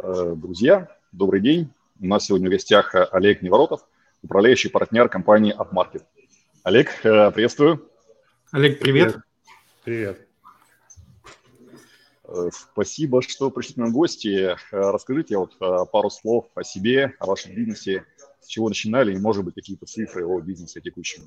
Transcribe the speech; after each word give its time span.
Э, 0.00 0.34
друзья, 0.36 0.88
добрый 1.10 1.40
день. 1.40 1.72
У 2.00 2.06
нас 2.06 2.26
сегодня 2.26 2.48
в 2.48 2.52
гостях 2.52 2.94
э, 2.94 3.04
Олег 3.10 3.42
Неворотов, 3.42 3.80
управляющий 4.22 4.68
партнер 4.68 5.08
компании 5.08 5.52
AppMarket. 5.52 6.04
Олег, 6.62 6.90
э, 7.04 7.32
приветствую. 7.32 7.90
Олег, 8.52 8.78
привет. 8.78 9.16
Привет. 9.84 10.24
Спасибо, 12.52 13.22
что 13.22 13.50
пришли 13.50 13.74
к 13.74 13.76
нам 13.78 13.88
в 13.88 13.94
гости. 13.94 14.54
Расскажите 14.70 15.38
вот 15.38 15.58
пару 15.90 16.10
слов 16.10 16.46
о 16.54 16.62
себе, 16.62 17.14
о 17.18 17.26
вашем 17.26 17.54
бизнесе, 17.54 18.04
с 18.40 18.46
чего 18.46 18.68
начинали 18.68 19.14
и, 19.14 19.18
может 19.18 19.44
быть, 19.44 19.54
какие-то 19.54 19.86
цифры 19.86 20.26
о 20.26 20.38
бизнесе 20.40 20.82
текущем. 20.82 21.22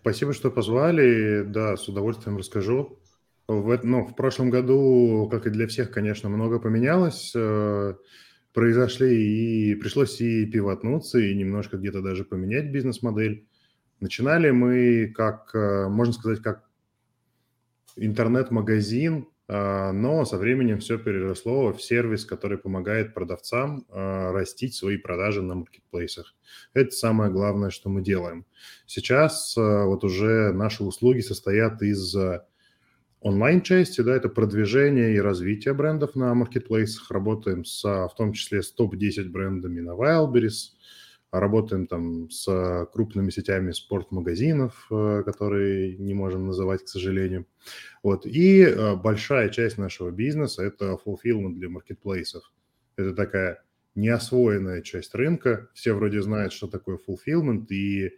Спасибо, 0.00 0.32
что 0.32 0.50
позвали. 0.50 1.42
Да, 1.42 1.76
с 1.76 1.86
удовольствием 1.88 2.38
расскажу. 2.38 2.98
В, 3.60 3.80
ну, 3.82 4.04
в 4.04 4.14
прошлом 4.16 4.50
году, 4.50 5.28
как 5.30 5.46
и 5.46 5.50
для 5.50 5.66
всех, 5.66 5.90
конечно, 5.90 6.28
много 6.28 6.58
поменялось. 6.58 7.32
Э, 7.34 7.94
произошли 8.54 9.70
и 9.70 9.74
пришлось 9.74 10.20
и 10.20 10.46
пивотнуться, 10.46 11.18
и 11.18 11.34
немножко 11.34 11.76
где-то 11.76 12.00
даже 12.00 12.24
поменять 12.24 12.70
бизнес-модель. 12.70 13.46
Начинали 14.00 14.50
мы 14.50 15.12
как, 15.14 15.54
э, 15.54 15.88
можно 15.88 16.12
сказать, 16.12 16.40
как 16.40 16.64
интернет-магазин, 17.96 19.28
э, 19.48 19.92
но 19.92 20.24
со 20.24 20.38
временем 20.38 20.78
все 20.78 20.98
переросло 20.98 21.72
в 21.72 21.82
сервис, 21.82 22.24
который 22.24 22.58
помогает 22.58 23.12
продавцам 23.14 23.84
растить 23.90 24.74
свои 24.74 24.96
продажи 24.96 25.42
на 25.42 25.54
маркетплейсах. 25.56 26.34
Это 26.72 26.90
самое 26.90 27.30
главное, 27.30 27.70
что 27.70 27.90
мы 27.90 28.02
делаем. 28.02 28.46
Сейчас 28.86 29.54
вот 29.56 30.04
уже 30.04 30.52
наши 30.52 30.82
услуги 30.84 31.20
состоят 31.20 31.82
из 31.82 32.16
онлайн-части, 33.22 34.00
да, 34.00 34.14
это 34.14 34.28
продвижение 34.28 35.14
и 35.14 35.20
развитие 35.20 35.74
брендов 35.74 36.14
на 36.14 36.34
маркетплейсах. 36.34 37.10
Работаем 37.10 37.64
с, 37.64 37.82
в 37.82 38.12
том 38.16 38.32
числе 38.32 38.62
с 38.62 38.72
топ-10 38.72 39.28
брендами 39.28 39.80
на 39.80 39.92
Wildberries, 39.92 40.72
работаем 41.30 41.86
там 41.86 42.30
с 42.30 42.86
крупными 42.92 43.30
сетями 43.30 43.72
спортмагазинов, 43.72 44.86
э, 44.90 45.22
которые 45.24 45.96
не 45.96 46.14
можем 46.14 46.46
называть, 46.46 46.84
к 46.84 46.88
сожалению. 46.88 47.46
Вот. 48.02 48.26
И 48.26 48.62
э, 48.62 48.96
большая 48.96 49.48
часть 49.48 49.78
нашего 49.78 50.10
бизнеса– 50.10 50.62
это 50.64 50.98
fulfillment 51.04 51.54
для 51.54 51.70
маркетплейсов. 51.70 52.52
Это 52.96 53.14
такая 53.14 53.64
неосвоенная 53.94 54.82
часть 54.82 55.14
рынка. 55.14 55.70
Все 55.74 55.94
вроде 55.94 56.20
знают, 56.22 56.52
что 56.52 56.66
такое 56.66 56.98
fulfillment, 56.98 57.66
и 57.70 58.12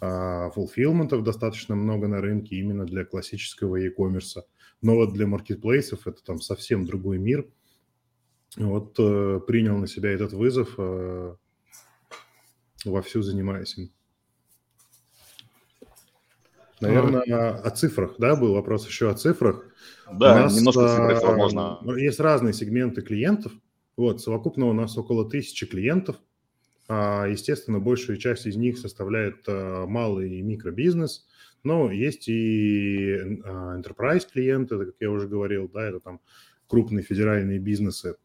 а 0.00 0.50
фулфилментов 0.50 1.22
достаточно 1.22 1.74
много 1.74 2.08
на 2.08 2.20
рынке 2.20 2.56
именно 2.56 2.84
для 2.84 3.04
классического 3.04 3.76
e-commerce. 3.76 4.42
Но 4.82 4.94
вот 4.94 5.14
для 5.14 5.26
маркетплейсов 5.26 6.06
это 6.06 6.22
там 6.22 6.40
совсем 6.40 6.84
другой 6.84 7.18
мир. 7.18 7.48
Вот 8.56 8.96
э, 8.98 9.40
принял 9.46 9.76
на 9.78 9.86
себя 9.86 10.10
этот 10.10 10.32
вызов, 10.32 10.74
э, 10.78 11.34
вовсю 12.84 13.22
занимаюсь 13.22 13.76
им. 13.78 13.92
Наверное, 16.80 17.22
а... 17.30 17.54
о 17.54 17.70
цифрах, 17.70 18.16
да, 18.18 18.36
был 18.36 18.54
вопрос 18.54 18.86
еще 18.86 19.10
о 19.10 19.14
цифрах. 19.14 19.64
Да, 20.12 20.34
у 20.34 20.38
нас, 20.40 20.56
немножко 20.56 20.88
цифр, 20.88 21.10
если 21.10 21.34
можно. 21.34 21.78
Есть 21.96 22.20
разные 22.20 22.52
сегменты 22.52 23.00
клиентов. 23.00 23.52
Вот, 23.96 24.20
совокупно 24.20 24.66
у 24.66 24.74
нас 24.74 24.96
около 24.98 25.28
тысячи 25.28 25.64
клиентов– 25.64 26.16
естественно, 26.88 27.80
большую 27.80 28.18
часть 28.18 28.46
из 28.46 28.56
них 28.56 28.78
составляет 28.78 29.44
а, 29.48 29.86
малый 29.86 30.38
и 30.38 30.42
микробизнес, 30.42 31.26
но 31.64 31.90
есть 31.90 32.28
и 32.28 33.16
а, 33.44 33.80
enterprise 33.80 34.26
клиенты, 34.30 34.78
как 34.78 34.94
я 35.00 35.10
уже 35.10 35.26
говорил, 35.26 35.68
да, 35.68 35.88
это 35.88 36.00
там 36.00 36.20
крупные 36.68 37.02
федеральные 37.02 37.58
бизнесы. 37.58 38.16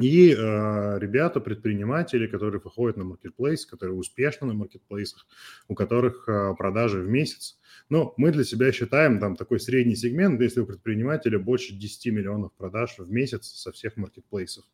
И 0.00 0.32
э, 0.32 0.98
ребята, 0.98 1.40
предприниматели, 1.40 2.26
которые 2.26 2.60
выходят 2.60 2.96
на 2.96 3.04
маркетплейс, 3.04 3.66
которые 3.66 3.96
успешны 3.96 4.46
на 4.46 4.54
маркетплейсах, 4.54 5.26
у 5.68 5.74
которых 5.74 6.28
э, 6.28 6.54
продажи 6.56 7.00
в 7.00 7.08
месяц. 7.08 7.58
Но 7.88 8.14
мы 8.16 8.30
для 8.30 8.44
себя 8.44 8.70
считаем 8.72 9.18
там 9.18 9.36
такой 9.36 9.58
средний 9.58 9.96
сегмент, 9.96 10.40
если 10.40 10.60
у 10.60 10.66
предпринимателя 10.66 11.38
больше 11.38 11.74
10 11.74 12.12
миллионов 12.12 12.52
продаж 12.54 12.94
в 12.98 13.10
месяц 13.10 13.46
со 13.46 13.72
всех 13.72 13.96
маркетплейсов. 13.96 14.64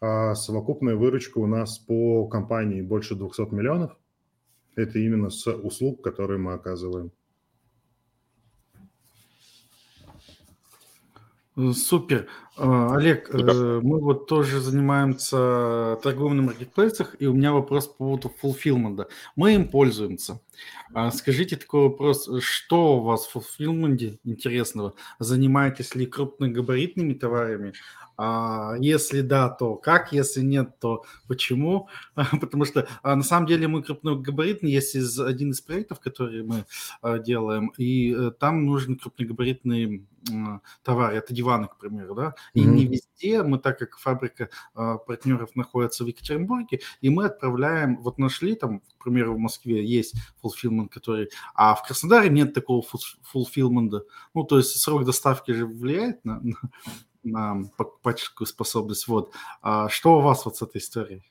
А 0.00 0.34
совокупная 0.34 0.94
выручка 0.94 1.38
у 1.38 1.46
нас 1.46 1.78
по 1.78 2.26
компании 2.26 2.82
больше 2.82 3.14
200 3.14 3.54
миллионов. 3.54 3.96
Это 4.74 4.98
именно 4.98 5.30
с 5.30 5.46
услуг, 5.50 6.02
которые 6.02 6.38
мы 6.38 6.52
оказываем. 6.52 7.12
Супер. 11.72 12.28
А, 12.58 12.94
Олег, 12.96 13.30
э, 13.34 13.80
мы 13.82 13.98
вот 13.98 14.26
тоже 14.26 14.60
занимаемся 14.60 15.98
торговлей 16.02 16.36
на 16.36 16.42
маркетплейсах, 16.42 17.16
и 17.18 17.26
у 17.26 17.32
меня 17.32 17.52
вопрос 17.52 17.86
по 17.86 17.94
поводу 17.94 18.30
fulfillment. 18.42 19.06
Мы 19.36 19.54
им 19.54 19.68
пользуемся. 19.68 20.40
А 20.92 21.10
скажите 21.10 21.56
такой 21.56 21.84
вопрос, 21.84 22.28
что 22.40 22.98
у 22.98 23.00
вас 23.02 23.26
в 23.26 23.36
fulfillment 23.36 24.18
интересного? 24.24 24.94
Занимаетесь 25.18 25.94
ли 25.94 26.04
крупногабаритными 26.04 27.14
товарами? 27.14 27.72
А 28.16 28.74
если 28.78 29.20
да, 29.20 29.48
то 29.48 29.76
как? 29.76 30.12
Если 30.12 30.40
нет, 30.40 30.78
то 30.78 31.04
почему? 31.28 31.88
Потому 32.14 32.64
что 32.64 32.88
а, 33.02 33.16
на 33.16 33.22
самом 33.22 33.46
деле 33.46 33.68
мы 33.68 33.82
крупногабаритный, 33.82 34.70
есть 34.70 34.94
из, 34.94 35.20
один 35.20 35.50
из 35.50 35.60
проектов, 35.60 36.00
который 36.00 36.42
мы 36.42 36.64
а, 37.02 37.18
делаем, 37.18 37.72
и 37.76 38.14
а, 38.14 38.30
там 38.30 38.64
нужен 38.64 38.96
крупногабаритный 38.96 40.06
товар. 40.82 41.14
Это 41.14 41.32
диваны, 41.32 41.68
к 41.68 41.76
примеру, 41.78 42.14
да? 42.14 42.34
И 42.54 42.60
mm-hmm. 42.60 42.70
не 42.70 42.86
везде 42.86 43.42
мы, 43.42 43.58
так 43.58 43.78
как 43.78 43.98
фабрика 43.98 44.48
а, 44.74 44.98
партнеров 44.98 45.54
находится 45.54 46.04
в 46.04 46.06
Екатеринбурге, 46.06 46.80
и 47.00 47.10
мы 47.10 47.26
отправляем, 47.26 47.98
вот 47.98 48.18
нашли 48.18 48.54
там, 48.54 48.80
к 48.98 49.04
примеру, 49.04 49.34
в 49.34 49.38
Москве 49.38 49.84
есть 49.84 50.14
fulfillment, 50.42 50.88
который, 50.88 51.30
а 51.54 51.74
в 51.74 51.86
Краснодаре 51.86 52.28
нет 52.28 52.54
такого 52.54 52.84
fulfillment. 53.34 54.02
Ну, 54.34 54.44
то 54.44 54.58
есть 54.58 54.76
срок 54.80 55.04
доставки 55.04 55.52
же 55.52 55.66
влияет 55.66 56.24
на, 56.24 56.40
на, 56.40 56.56
на 57.26 57.62
покупательскую 57.76 58.46
способность. 58.46 59.08
Вот. 59.08 59.32
А 59.62 59.88
что 59.88 60.18
у 60.18 60.20
вас 60.20 60.44
вот 60.44 60.56
с 60.56 60.62
этой 60.62 60.78
историей? 60.78 61.22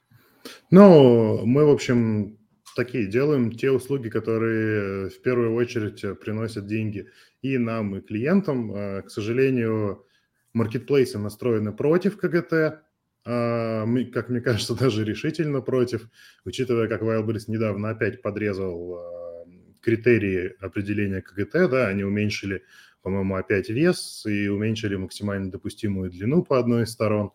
Ну, 0.69 1.45
мы, 1.45 1.66
в 1.66 1.69
общем, 1.69 2.38
такие 2.75 3.07
делаем 3.07 3.51
те 3.51 3.72
услуги, 3.72 4.09
которые 4.09 5.09
в 5.09 5.22
первую 5.22 5.56
очередь 5.56 6.19
приносят 6.19 6.67
деньги 6.67 7.09
и 7.41 7.57
нам, 7.57 7.95
и 7.95 8.01
клиентам. 8.01 8.72
А, 8.73 9.01
к 9.01 9.09
сожалению, 9.09 10.06
маркетплейсы 10.53 11.17
настроены 11.17 11.72
против 11.72 12.17
КГТ, 12.17 12.81
а, 13.25 13.85
как 14.13 14.29
мне 14.29 14.41
кажется, 14.41 14.75
даже 14.79 15.03
решительно 15.03 15.62
против, 15.62 16.09
учитывая, 16.44 16.88
как 16.88 17.01
Wildberries 17.01 17.45
недавно 17.47 17.89
опять 17.89 18.22
подрезал 18.22 18.97
а, 18.97 19.45
критерии 19.81 20.53
определения 20.59 21.22
КГТ, 21.22 21.69
да, 21.69 21.88
они 21.88 22.03
уменьшили 22.03 22.63
по-моему, 23.06 23.36
опять 23.36 23.70
вес 23.70 24.26
и 24.26 24.48
уменьшили 24.48 24.96
максимально 24.96 25.52
допустимую 25.52 26.10
длину 26.10 26.44
по 26.44 26.58
одной 26.58 26.86
из 26.86 26.90
сторон. 26.90 27.34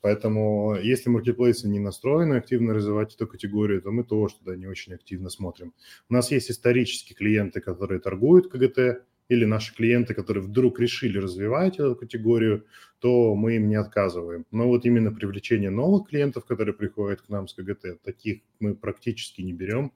Поэтому 0.00 0.74
если 0.74 1.08
маркетплейсы 1.08 1.68
не 1.68 1.78
настроены 1.78 2.34
активно 2.34 2.74
развивать 2.74 3.14
эту 3.14 3.28
категорию, 3.28 3.80
то 3.80 3.92
мы 3.92 4.02
тоже 4.02 4.34
туда 4.40 4.56
не 4.56 4.66
очень 4.66 4.92
активно 4.92 5.30
смотрим. 5.30 5.72
У 6.08 6.14
нас 6.14 6.32
есть 6.32 6.50
исторические 6.50 7.14
клиенты, 7.14 7.60
которые 7.60 8.00
торгуют 8.00 8.50
КГТ, 8.50 9.04
или 9.28 9.44
наши 9.44 9.72
клиенты, 9.72 10.14
которые 10.14 10.42
вдруг 10.42 10.80
решили 10.80 11.18
развивать 11.18 11.78
эту 11.78 11.94
категорию, 11.94 12.66
то 12.98 13.36
мы 13.36 13.54
им 13.54 13.68
не 13.68 13.76
отказываем. 13.76 14.44
Но 14.50 14.66
вот 14.66 14.84
именно 14.84 15.12
привлечение 15.12 15.70
новых 15.70 16.08
клиентов, 16.08 16.44
которые 16.44 16.74
приходят 16.74 17.22
к 17.22 17.28
нам 17.28 17.46
с 17.46 17.54
КГТ, 17.54 18.02
таких 18.02 18.40
мы 18.58 18.74
практически 18.74 19.42
не 19.42 19.52
берем. 19.52 19.92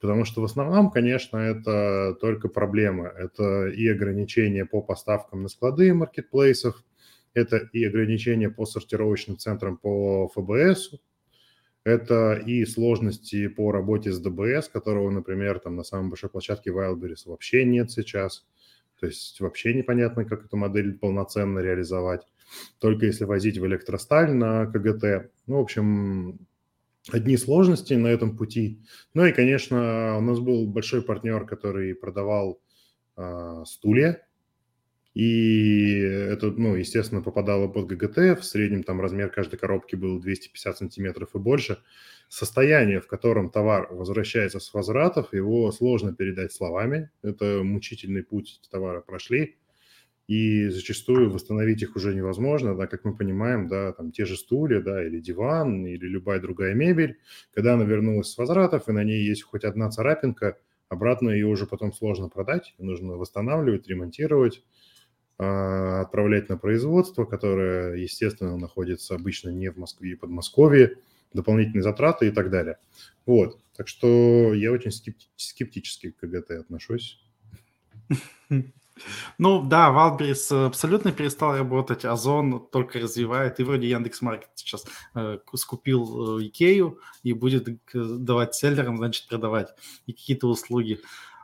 Потому 0.00 0.24
что 0.24 0.40
в 0.40 0.44
основном, 0.44 0.90
конечно, 0.90 1.36
это 1.36 2.16
только 2.20 2.48
проблемы. 2.48 3.06
Это 3.06 3.68
и 3.68 3.86
ограничения 3.88 4.64
по 4.64 4.80
поставкам 4.80 5.42
на 5.42 5.48
склады 5.48 5.92
маркетплейсов, 5.92 6.82
это 7.34 7.58
и 7.72 7.84
ограничения 7.84 8.50
по 8.50 8.64
сортировочным 8.64 9.36
центрам 9.36 9.76
по 9.76 10.28
ФБС, 10.28 10.94
это 11.84 12.34
и 12.34 12.64
сложности 12.64 13.48
по 13.48 13.72
работе 13.72 14.10
с 14.10 14.18
ДБС, 14.18 14.68
которого, 14.68 15.10
например, 15.10 15.58
там 15.60 15.76
на 15.76 15.84
самой 15.84 16.08
большой 16.08 16.30
площадке 16.30 16.70
Wildberries 16.70 17.22
вообще 17.26 17.64
нет 17.64 17.90
сейчас. 17.90 18.46
То 19.00 19.06
есть 19.06 19.40
вообще 19.40 19.72
непонятно, 19.72 20.24
как 20.24 20.44
эту 20.44 20.56
модель 20.56 20.98
полноценно 20.98 21.60
реализовать. 21.60 22.26
Только 22.80 23.06
если 23.06 23.24
возить 23.24 23.58
в 23.58 23.66
электросталь 23.66 24.32
на 24.32 24.66
КГТ. 24.66 25.30
Ну, 25.46 25.56
в 25.56 25.60
общем, 25.60 26.38
одни 27.14 27.36
сложности 27.36 27.94
на 27.94 28.08
этом 28.08 28.36
пути. 28.36 28.80
Ну 29.14 29.24
и, 29.24 29.32
конечно, 29.32 30.16
у 30.18 30.20
нас 30.20 30.38
был 30.38 30.66
большой 30.66 31.02
партнер, 31.02 31.46
который 31.46 31.94
продавал 31.94 32.60
э, 33.16 33.62
стулья, 33.66 34.22
и 35.14 35.98
это, 35.98 36.52
ну, 36.52 36.76
естественно, 36.76 37.20
попадало 37.20 37.66
под 37.66 37.86
ГГТ. 37.86 38.40
В 38.40 38.42
среднем 38.42 38.84
там 38.84 39.00
размер 39.00 39.28
каждой 39.30 39.58
коробки 39.58 39.96
был 39.96 40.20
250 40.20 40.78
сантиметров 40.78 41.30
и 41.34 41.38
больше. 41.38 41.78
Состояние, 42.28 43.00
в 43.00 43.08
котором 43.08 43.50
товар 43.50 43.88
возвращается 43.90 44.60
с 44.60 44.72
возвратов, 44.72 45.34
его 45.34 45.72
сложно 45.72 46.14
передать 46.14 46.52
словами. 46.52 47.10
Это 47.22 47.62
мучительный 47.64 48.22
путь 48.22 48.60
товара 48.70 49.00
прошли. 49.00 49.56
И 50.30 50.68
зачастую 50.68 51.28
восстановить 51.28 51.82
их 51.82 51.96
уже 51.96 52.14
невозможно, 52.14 52.76
да, 52.76 52.86
как 52.86 53.04
мы 53.04 53.16
понимаем, 53.16 53.66
да, 53.66 53.92
там 53.92 54.12
те 54.12 54.24
же 54.24 54.36
стулья, 54.36 54.80
да, 54.80 55.04
или 55.04 55.18
диван, 55.18 55.84
или 55.84 56.06
любая 56.06 56.38
другая 56.38 56.72
мебель, 56.72 57.18
когда 57.52 57.74
она 57.74 57.82
вернулась 57.82 58.28
с 58.28 58.38
возвратов, 58.38 58.88
и 58.88 58.92
на 58.92 59.02
ней 59.02 59.24
есть 59.24 59.42
хоть 59.42 59.64
одна 59.64 59.90
царапинка, 59.90 60.56
обратно 60.88 61.30
ее 61.30 61.48
уже 61.48 61.66
потом 61.66 61.92
сложно 61.92 62.28
продать, 62.28 62.76
нужно 62.78 63.14
восстанавливать, 63.14 63.88
ремонтировать, 63.88 64.62
а, 65.36 66.02
отправлять 66.02 66.48
на 66.48 66.56
производство, 66.56 67.24
которое, 67.24 67.96
естественно, 67.96 68.56
находится 68.56 69.16
обычно 69.16 69.48
не 69.48 69.68
в 69.72 69.78
Москве 69.78 70.12
и 70.12 70.14
Подмосковье, 70.14 70.98
дополнительные 71.32 71.82
затраты 71.82 72.28
и 72.28 72.30
так 72.30 72.50
далее. 72.50 72.78
Вот, 73.26 73.58
так 73.76 73.88
что 73.88 74.54
я 74.54 74.70
очень 74.70 74.92
скептически 75.34 76.12
к 76.12 76.20
КГТ 76.20 76.52
отношусь. 76.52 77.20
Ну 79.38 79.62
да, 79.62 79.90
Валберис 79.90 80.50
абсолютно 80.52 81.12
перестал 81.12 81.56
работать, 81.56 82.04
Озон 82.04 82.66
только 82.70 82.98
развивает, 82.98 83.60
и 83.60 83.64
вроде 83.64 83.88
Яндекс 83.88 84.20
Маркет 84.22 84.50
сейчас 84.54 84.84
э, 85.14 85.38
скупил 85.54 86.38
э, 86.38 86.46
Икею 86.46 86.98
и 87.22 87.32
будет 87.32 87.68
давать 87.92 88.54
селлерам, 88.54 88.98
значит, 88.98 89.28
продавать 89.28 89.74
и 90.06 90.12
какие-то 90.12 90.48
услуги. 90.48 91.00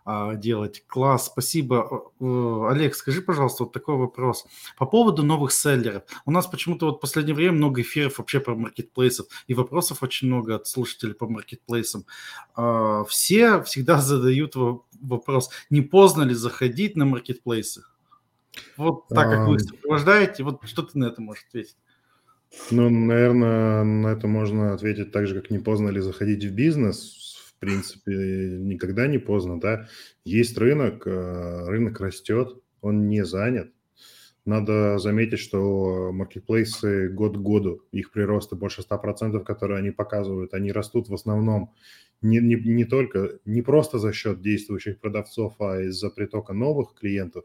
А, 0.08 0.37
делать. 0.37 0.85
Класс, 0.87 1.26
спасибо. 1.26 2.12
Э, 2.20 2.69
Олег, 2.70 2.94
скажи, 2.94 3.20
пожалуйста, 3.20 3.64
вот 3.64 3.73
такой 3.73 3.97
вопрос. 3.97 4.47
По 4.79 4.87
поводу 4.87 5.25
новых 5.25 5.50
селлеров. 5.50 6.05
У 6.25 6.31
нас 6.31 6.47
почему-то 6.47 6.87
вот 6.87 6.99
в 6.99 7.00
последнее 7.00 7.35
время 7.35 7.55
много 7.55 7.81
эфиров 7.81 8.19
вообще 8.19 8.38
про 8.38 8.55
маркетплейсов, 8.55 9.26
и 9.49 9.55
вопросов 9.55 10.05
очень 10.05 10.29
много 10.29 10.55
от 10.55 10.69
слушателей 10.69 11.14
по 11.14 11.29
маркетплейсам. 11.29 12.06
А, 12.55 13.03
все 13.06 13.61
всегда 13.64 13.99
задают 14.00 14.55
вопрос, 15.00 15.50
не 15.70 15.81
поздно 15.81 16.23
ли 16.23 16.35
заходить 16.35 16.94
на 16.94 17.05
маркетплейсы? 17.05 17.82
Вот 18.76 19.09
так 19.09 19.29
как 19.29 19.49
вы 19.49 19.59
сопровождаете, 19.59 20.44
вот 20.44 20.61
что 20.67 20.82
ты 20.82 20.97
на 21.00 21.06
это 21.06 21.20
можешь 21.20 21.47
ответить? 21.49 21.76
Ну, 22.70 22.88
наверное, 22.88 23.82
на 23.82 24.06
это 24.06 24.29
можно 24.29 24.73
ответить 24.73 25.11
так 25.11 25.26
же, 25.26 25.35
как 25.35 25.50
не 25.50 25.59
поздно 25.59 25.88
ли 25.88 26.00
заходить 26.00 26.44
в 26.44 26.55
бизнес 26.55 27.25
в 27.56 27.61
принципе, 27.61 28.12
никогда 28.12 29.06
не 29.06 29.19
поздно, 29.19 29.58
да. 29.58 29.88
Есть 30.25 30.58
рынок, 30.58 31.06
э, 31.06 31.64
рынок 31.67 32.00
растет, 32.00 32.61
он 32.82 33.08
не 33.08 33.25
занят. 33.25 33.73
Надо 34.44 34.99
заметить, 34.99 35.41
что 35.41 36.12
маркетплейсы 36.12 37.08
год 37.08 37.37
к 37.37 37.41
году, 37.41 37.82
их 37.91 38.12
приросты 38.12 38.55
больше 38.55 38.82
100%, 38.82 39.43
которые 39.44 39.79
они 39.79 39.91
показывают, 39.91 40.55
они 40.55 40.70
растут 40.70 41.08
в 41.08 41.14
основном 41.14 41.75
не, 42.23 42.38
не, 42.38 42.55
не 42.55 42.85
только, 42.85 43.41
не 43.44 43.62
просто 43.62 43.99
за 43.99 44.12
счет 44.12 44.41
действующих 44.41 45.00
продавцов, 45.00 45.55
а 45.61 45.81
из-за 45.82 46.11
притока 46.11 46.52
новых 46.52 46.94
клиентов. 46.94 47.44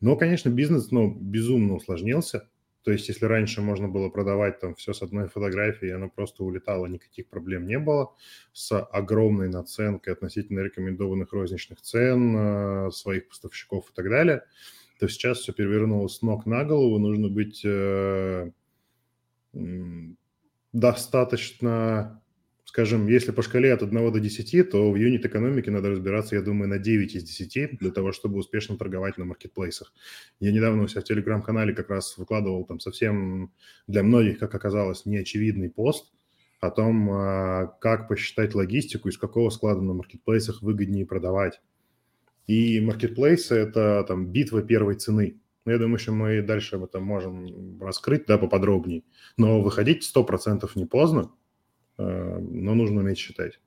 Но, 0.00 0.16
конечно, 0.16 0.48
бизнес 0.48 0.90
ну, 0.90 1.14
безумно 1.14 1.74
усложнился. 1.74 2.48
То 2.82 2.90
есть, 2.90 3.08
если 3.08 3.26
раньше 3.26 3.62
можно 3.62 3.88
было 3.88 4.08
продавать 4.08 4.58
там 4.58 4.74
все 4.74 4.92
с 4.92 5.02
одной 5.02 5.28
фотографии, 5.28 5.88
и 5.88 5.92
оно 5.92 6.08
просто 6.08 6.42
улетало, 6.42 6.86
никаких 6.86 7.28
проблем 7.28 7.66
не 7.66 7.78
было, 7.78 8.14
с 8.52 8.76
огромной 8.76 9.48
наценкой 9.48 10.14
относительно 10.14 10.60
рекомендованных 10.60 11.32
розничных 11.32 11.80
цен, 11.80 12.36
э, 12.36 12.90
своих 12.90 13.28
поставщиков 13.28 13.88
и 13.90 13.94
так 13.94 14.08
далее, 14.08 14.44
то 14.98 15.08
сейчас 15.08 15.38
все 15.38 15.52
перевернулось 15.52 16.16
с 16.16 16.22
ног 16.22 16.46
на 16.46 16.64
голову, 16.64 16.98
нужно 16.98 17.28
быть 17.28 17.62
э, 17.64 18.50
достаточно 20.72 22.21
скажем, 22.72 23.06
если 23.06 23.32
по 23.32 23.42
шкале 23.42 23.70
от 23.74 23.82
1 23.82 24.12
до 24.12 24.18
10, 24.18 24.70
то 24.70 24.90
в 24.90 24.96
юнит-экономике 24.96 25.70
надо 25.70 25.90
разбираться, 25.90 26.36
я 26.36 26.40
думаю, 26.40 26.70
на 26.70 26.78
9 26.78 27.14
из 27.14 27.22
10 27.22 27.76
для 27.78 27.90
того, 27.90 28.12
чтобы 28.12 28.38
успешно 28.38 28.78
торговать 28.78 29.18
на 29.18 29.26
маркетплейсах. 29.26 29.92
Я 30.40 30.52
недавно 30.52 30.84
у 30.84 30.88
себя 30.88 31.02
в 31.02 31.04
телеграм-канале 31.04 31.74
как 31.74 31.90
раз 31.90 32.16
выкладывал 32.16 32.64
там 32.64 32.80
совсем 32.80 33.52
для 33.86 34.02
многих, 34.02 34.38
как 34.38 34.54
оказалось, 34.54 35.04
неочевидный 35.04 35.68
пост 35.68 36.14
о 36.60 36.70
том, 36.70 37.10
а, 37.10 37.66
как 37.78 38.08
посчитать 38.08 38.54
логистику, 38.54 39.10
из 39.10 39.18
какого 39.18 39.50
склада 39.50 39.82
на 39.82 39.92
маркетплейсах 39.92 40.62
выгоднее 40.62 41.04
продавать. 41.04 41.60
И 42.46 42.80
маркетплейсы– 42.80 43.54
это 43.56 44.02
там 44.08 44.32
битва 44.32 44.62
первой 44.62 44.94
цены. 44.94 45.42
Я 45.66 45.76
думаю, 45.76 45.98
что 45.98 46.12
мы 46.12 46.40
дальше 46.40 46.76
об 46.76 46.84
этом 46.84 47.02
можем 47.02 47.78
раскрыть 47.82 48.24
да, 48.24 48.38
поподробнее. 48.38 49.02
Но 49.36 49.60
выходить 49.60 50.10
100% 50.10 50.70
не 50.74 50.86
поздно– 50.86 51.32
но 51.98 52.74
нужно 52.74 53.00
уметь 53.00 53.18
считать. 53.18 53.58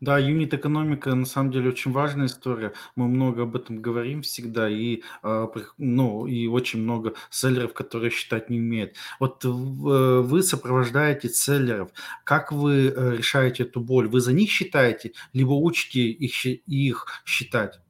Да, 0.00 0.18
юнит-экономика 0.18 1.14
на 1.14 1.24
самом 1.24 1.50
деле 1.50 1.70
очень 1.70 1.90
важная 1.90 2.26
история. 2.26 2.72
Мы 2.94 3.08
много 3.08 3.44
об 3.44 3.56
этом 3.56 3.80
говорим 3.80 4.20
всегда, 4.20 4.68
и, 4.68 5.00
э, 5.22 5.46
ну, 5.78 6.26
и 6.26 6.46
очень 6.46 6.82
много 6.82 7.14
селлеров, 7.30 7.72
которые 7.72 8.10
считать 8.10 8.50
не 8.50 8.58
умеют. 8.58 8.96
Вот 9.18 9.44
э, 9.44 9.48
вы 9.48 10.42
сопровождаете 10.42 11.30
селлеров. 11.30 11.90
Как 12.24 12.52
вы 12.52 12.88
решаете 13.16 13.62
эту 13.62 13.80
боль? 13.80 14.08
Вы 14.08 14.20
за 14.20 14.34
них 14.34 14.50
считаете, 14.50 15.12
либо 15.32 15.52
учите 15.52 16.00
их, 16.00 16.44
их 16.44 17.06
считать? 17.24 17.80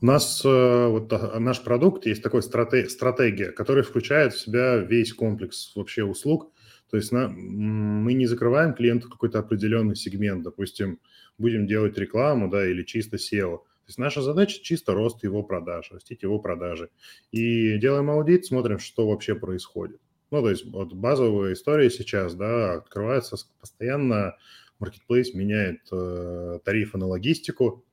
У 0.00 0.06
нас 0.06 0.44
вот 0.44 1.10
наш 1.40 1.62
продукт 1.62 2.06
есть 2.06 2.22
такой 2.22 2.42
стратегия, 2.42 3.50
которая 3.50 3.82
включает 3.82 4.32
в 4.34 4.40
себя 4.40 4.76
весь 4.76 5.12
комплекс 5.12 5.72
вообще 5.74 6.04
услуг, 6.04 6.52
то 6.90 6.96
есть 6.96 7.12
на, 7.12 7.28
мы 7.28 8.14
не 8.14 8.26
закрываем 8.26 8.74
клиента 8.74 9.08
какой-то 9.08 9.38
определенный 9.38 9.96
сегмент, 9.96 10.42
допустим, 10.42 11.00
будем 11.36 11.66
делать 11.66 11.98
рекламу, 11.98 12.48
да, 12.48 12.66
или 12.66 12.82
чисто 12.82 13.16
SEO. 13.16 13.58
То 13.58 13.90
есть 13.90 13.98
наша 13.98 14.22
задача 14.22 14.62
чисто 14.62 14.92
рост 14.92 15.22
его 15.22 15.42
продаж, 15.42 15.90
растить 15.92 16.22
его 16.22 16.38
продажи. 16.38 16.90
И 17.30 17.78
делаем 17.78 18.10
аудит, 18.10 18.44
смотрим, 18.46 18.78
что 18.78 19.08
вообще 19.08 19.34
происходит. 19.34 20.00
Ну, 20.30 20.42
то 20.42 20.50
есть 20.50 20.66
вот 20.66 20.92
базовая 20.92 21.54
история 21.54 21.90
сейчас, 21.90 22.34
да, 22.34 22.74
открывается 22.74 23.36
постоянно, 23.60 24.36
маркетплейс 24.78 25.34
меняет 25.34 25.80
э, 25.90 26.58
тарифы 26.64 26.98
на 26.98 27.06
логистику, 27.06 27.84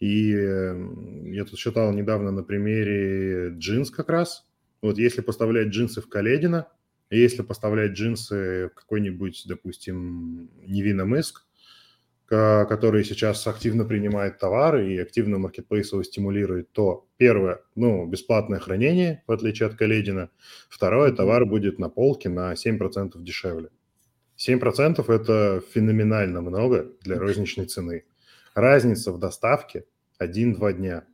и 0.00 0.34
э, 0.34 0.74
я 1.26 1.44
тут 1.44 1.58
считал 1.58 1.92
недавно 1.92 2.32
на 2.32 2.42
примере 2.42 3.50
джинс 3.50 3.90
как 3.90 4.08
раз. 4.08 4.46
Вот 4.80 4.98
если 4.98 5.20
поставлять 5.20 5.68
джинсы 5.68 6.00
в 6.00 6.08
Каледино, 7.12 7.22
если 7.22 7.42
поставлять 7.42 7.92
джинсы 7.92 8.68
в 8.68 8.74
какой-нибудь, 8.74 9.44
допустим, 9.46 10.48
Невина 10.66 11.04
Мыск, 11.04 11.44
который 12.26 13.04
сейчас 13.04 13.46
активно 13.46 13.84
принимает 13.84 14.38
товары 14.38 14.94
и 14.94 14.98
активно 14.98 15.38
маркетплейсово 15.38 16.04
стимулирует, 16.04 16.72
то 16.72 17.06
первое, 17.18 17.60
ну, 17.74 18.06
бесплатное 18.06 18.58
хранение, 18.58 19.22
в 19.26 19.32
отличие 19.32 19.66
от 19.66 19.74
Каледина. 19.74 20.30
Второе, 20.70 21.12
товар 21.12 21.44
будет 21.44 21.78
на 21.78 21.90
полке 21.90 22.30
на 22.30 22.54
7% 22.54 23.20
дешевле. 23.22 23.68
7%– 24.38 25.04
это 25.12 25.60
феноменально 25.74 26.40
много 26.40 26.92
для 27.02 27.18
розничной 27.18 27.66
цены. 27.66 28.06
Разница 28.54 29.12
в 29.12 29.18
доставке 29.18 29.84
1-2 30.18 30.72
дня. 30.72 31.04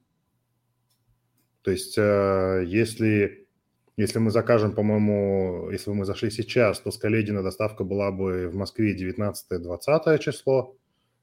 То 1.63 1.73
есть, 1.73 1.99
э, 1.99 2.63
если 2.65 3.48
если 3.99 4.21
мы 4.21 4.31
закажем, 4.31 4.75
по-моему, 4.75 5.71
если 5.73 5.91
бы 5.91 5.97
мы 5.97 6.05
зашли 6.05 6.31
сейчас, 6.31 6.79
то 6.79 6.93
с 6.93 6.99
Каледина 6.99 7.43
доставка 7.43 7.83
была 7.83 8.13
бы 8.13 8.49
в 8.49 8.55
Москве 8.55 8.97
19-20 8.97 10.19
число, 10.21 10.77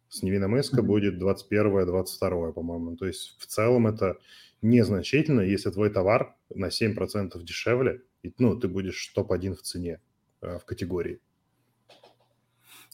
с 0.09 0.21
Невиномысска 0.21 0.81
mm-hmm. 0.81 0.83
будет 0.83 1.21
21-22, 1.21 2.51
по-моему. 2.51 2.97
То 2.97 3.07
есть 3.07 3.37
в 3.39 3.45
целом 3.45 3.87
это 3.87 4.17
незначительно, 4.61 5.39
если 5.39 5.71
твой 5.71 5.89
товар 5.89 6.35
на 6.53 6.67
7% 6.67 7.41
дешевле, 7.41 8.01
и, 8.23 8.33
ну, 8.39 8.59
ты 8.59 8.67
будешь 8.67 9.07
топ-1 9.15 9.55
в 9.55 9.61
цене 9.61 10.01
э, 10.41 10.59
в 10.59 10.65
категории. 10.65 11.21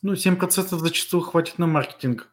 Ну, 0.03 0.13
7% 0.13 0.77
зачастую 0.77 1.23
хватит 1.23 1.57
на 1.57 1.65
маркетинг. 1.65 2.31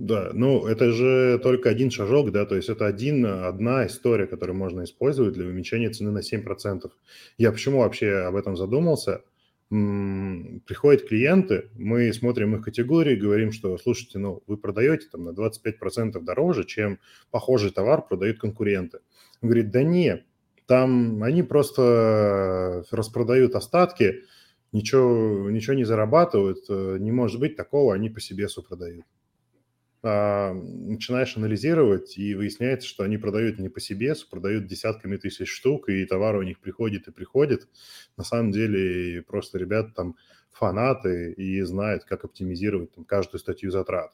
Да, 0.00 0.30
ну 0.32 0.66
это 0.66 0.92
же 0.92 1.38
только 1.42 1.68
один 1.68 1.90
шажок, 1.90 2.32
да, 2.32 2.46
то 2.46 2.56
есть 2.56 2.70
это 2.70 2.86
один, 2.86 3.26
одна 3.26 3.86
история, 3.86 4.26
которую 4.26 4.56
можно 4.56 4.84
использовать 4.84 5.34
для 5.34 5.46
уменьшения 5.46 5.90
цены 5.90 6.10
на 6.10 6.20
7%. 6.20 6.90
Я 7.36 7.52
почему 7.52 7.80
вообще 7.80 8.10
об 8.20 8.34
этом 8.34 8.56
задумался? 8.56 9.20
Приходят 9.68 11.06
клиенты, 11.06 11.68
мы 11.74 12.10
смотрим 12.14 12.56
их 12.56 12.64
категории, 12.64 13.14
говорим, 13.14 13.52
что, 13.52 13.76
слушайте, 13.76 14.18
ну 14.18 14.42
вы 14.46 14.56
продаете 14.56 15.06
там 15.12 15.24
на 15.24 15.30
25% 15.30 16.18
дороже, 16.22 16.64
чем 16.64 16.98
похожий 17.30 17.70
товар 17.70 18.00
продают 18.00 18.38
конкуренты. 18.38 19.00
Он 19.42 19.50
говорит, 19.50 19.70
да 19.70 19.82
нет, 19.82 20.24
там 20.64 21.22
они 21.22 21.42
просто 21.42 22.84
распродают 22.90 23.54
остатки, 23.54 24.22
ничего, 24.72 25.50
ничего 25.50 25.74
не 25.74 25.84
зарабатывают, 25.84 26.64
э, 26.70 26.96
не 26.98 27.12
может 27.12 27.38
быть 27.38 27.54
такого, 27.54 27.92
они 27.92 28.08
по 28.08 28.18
себе 28.18 28.48
продают 28.66 29.04
а, 30.02 30.54
начинаешь 30.54 31.36
анализировать, 31.36 32.16
и 32.16 32.34
выясняется, 32.34 32.88
что 32.88 33.04
они 33.04 33.18
продают 33.18 33.58
не 33.58 33.68
по 33.68 33.80
себе, 33.80 34.14
продают 34.30 34.66
десятками 34.66 35.16
тысяч 35.16 35.48
штук, 35.48 35.88
и 35.88 36.04
товар 36.06 36.36
у 36.36 36.42
них 36.42 36.58
приходит 36.60 37.08
и 37.08 37.12
приходит. 37.12 37.68
На 38.16 38.24
самом 38.24 38.50
деле 38.50 39.22
просто 39.22 39.58
ребята 39.58 39.92
там 39.94 40.16
фанаты 40.50 41.32
и 41.32 41.60
знают, 41.62 42.04
как 42.04 42.24
оптимизировать 42.24 42.92
там, 42.92 43.04
каждую 43.04 43.40
статью 43.40 43.70
затрат. 43.70 44.12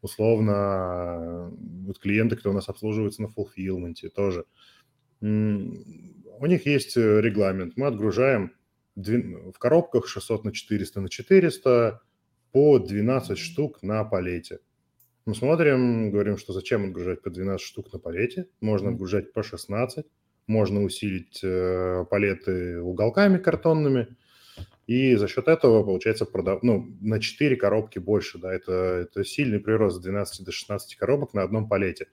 Условно, 0.00 1.50
вот 1.86 1.98
клиенты, 1.98 2.36
кто 2.36 2.50
у 2.50 2.52
нас 2.52 2.68
обслуживается 2.68 3.22
на 3.22 3.28
фулфилменте, 3.28 4.08
тоже 4.08 4.44
У 5.20 5.24
них 5.24 6.66
есть 6.66 6.96
э, 6.96 7.20
регламент. 7.20 7.76
Мы 7.76 7.86
отгружаем 7.86 8.52
в 8.94 9.58
коробках 9.58 10.08
600 10.08 10.44
на 10.44 10.52
400 10.52 11.00
на 11.00 11.08
400 11.08 12.00
по 12.52 12.78
12 12.78 13.38
штук 13.38 13.82
на 13.82 14.04
палете. 14.04 14.60
Мы 15.26 15.34
смотрим, 15.34 16.12
говорим, 16.12 16.38
что 16.38 16.52
зачем 16.52 16.84
отгружать 16.84 17.20
по 17.20 17.30
12 17.30 17.60
штук 17.66 17.92
на 17.92 17.98
палете. 17.98 18.46
Можно 18.60 18.90
отгружать 18.90 19.32
по 19.32 19.42
16. 19.42 20.06
Можно 20.46 20.84
усилить 20.84 21.40
э, 21.42 22.04
палеты 22.08 22.80
уголками 22.80 23.38
картонными. 23.38 24.16
И 24.86 25.16
за 25.16 25.26
счет 25.26 25.48
этого, 25.48 25.82
получается, 25.82 26.26
продав... 26.26 26.62
ну, 26.62 26.86
на 27.00 27.18
4 27.18 27.56
коробки 27.56 27.98
больше. 27.98 28.38
Да, 28.38 28.54
это, 28.54 28.72
это 28.72 29.24
сильный 29.24 29.58
прирост 29.58 29.96
с 29.96 30.00
12 30.00 30.44
до 30.46 30.52
16 30.52 30.94
коробок 30.94 31.34
на 31.34 31.42
одном 31.42 31.68
палете. 31.68 32.06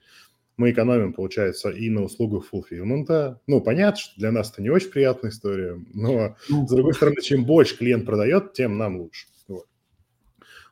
Мы 0.56 0.72
экономим, 0.72 1.12
получается, 1.12 1.70
и 1.70 1.90
на 1.90 2.02
услугах 2.02 2.46
фулфилмента. 2.46 3.40
Ну, 3.46 3.60
понятно, 3.60 4.00
что 4.00 4.18
для 4.18 4.32
нас 4.32 4.50
это 4.50 4.60
не 4.60 4.70
очень 4.70 4.90
приятная 4.90 5.30
история, 5.30 5.80
но, 5.92 6.36
ну, 6.48 6.66
с 6.66 6.70
другой 6.70 6.94
стороны, 6.94 7.20
чем 7.22 7.44
больше 7.44 7.76
клиент 7.76 8.06
продает, 8.06 8.54
тем 8.54 8.76
нам 8.76 8.96
лучше. 8.96 9.26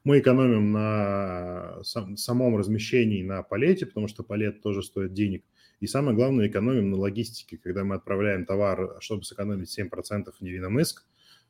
Мы 0.05 0.19
экономим 0.19 0.73
на 0.73 1.79
сам, 1.85 2.17
самом 2.17 2.57
размещении 2.57 3.23
на 3.23 3.43
палете, 3.43 3.87
потому 3.87 4.09
что 4.09 4.25
палет 4.25 4.61
тоже 4.61 4.83
стоит 4.83 5.13
денег. 5.13 5.45
И 5.81 5.87
самое 5.87 6.17
главное, 6.17 6.49
экономим 6.49 6.91
на 6.91 6.97
логистике. 6.97 7.57
Когда 7.59 7.85
мы 7.85 7.95
отправляем 7.97 8.45
товар, 8.45 8.97
чтобы 9.01 9.25
сэкономить 9.25 9.79
7% 9.79 10.33
в 10.33 10.41
Невиномыск, 10.41 11.05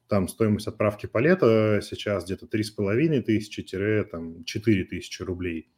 там 0.08 0.28
стоимость 0.28 0.66
отправки 0.66 1.06
палета 1.06 1.80
сейчас 1.82 2.24
где-то 2.24 2.46
3,5 2.46 3.22
тысячи-4 3.22 4.84
тысячи 4.84 5.22
рублей. 5.22 5.70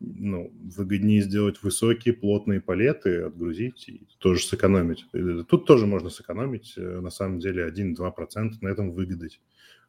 Ну, 0.00 0.52
выгоднее 0.76 1.22
сделать 1.22 1.60
высокие 1.60 2.14
плотные 2.14 2.60
палеты, 2.60 3.22
отгрузить 3.22 3.88
и 3.88 4.06
тоже 4.18 4.44
сэкономить. 4.44 5.06
Тут 5.48 5.66
тоже 5.66 5.86
можно 5.86 6.08
сэкономить, 6.08 6.74
э, 6.76 7.00
на 7.00 7.10
самом 7.10 7.40
деле, 7.40 7.64
1-2% 7.66 8.60
на 8.60 8.68
этом 8.68 8.92
выгадать. 8.92 9.40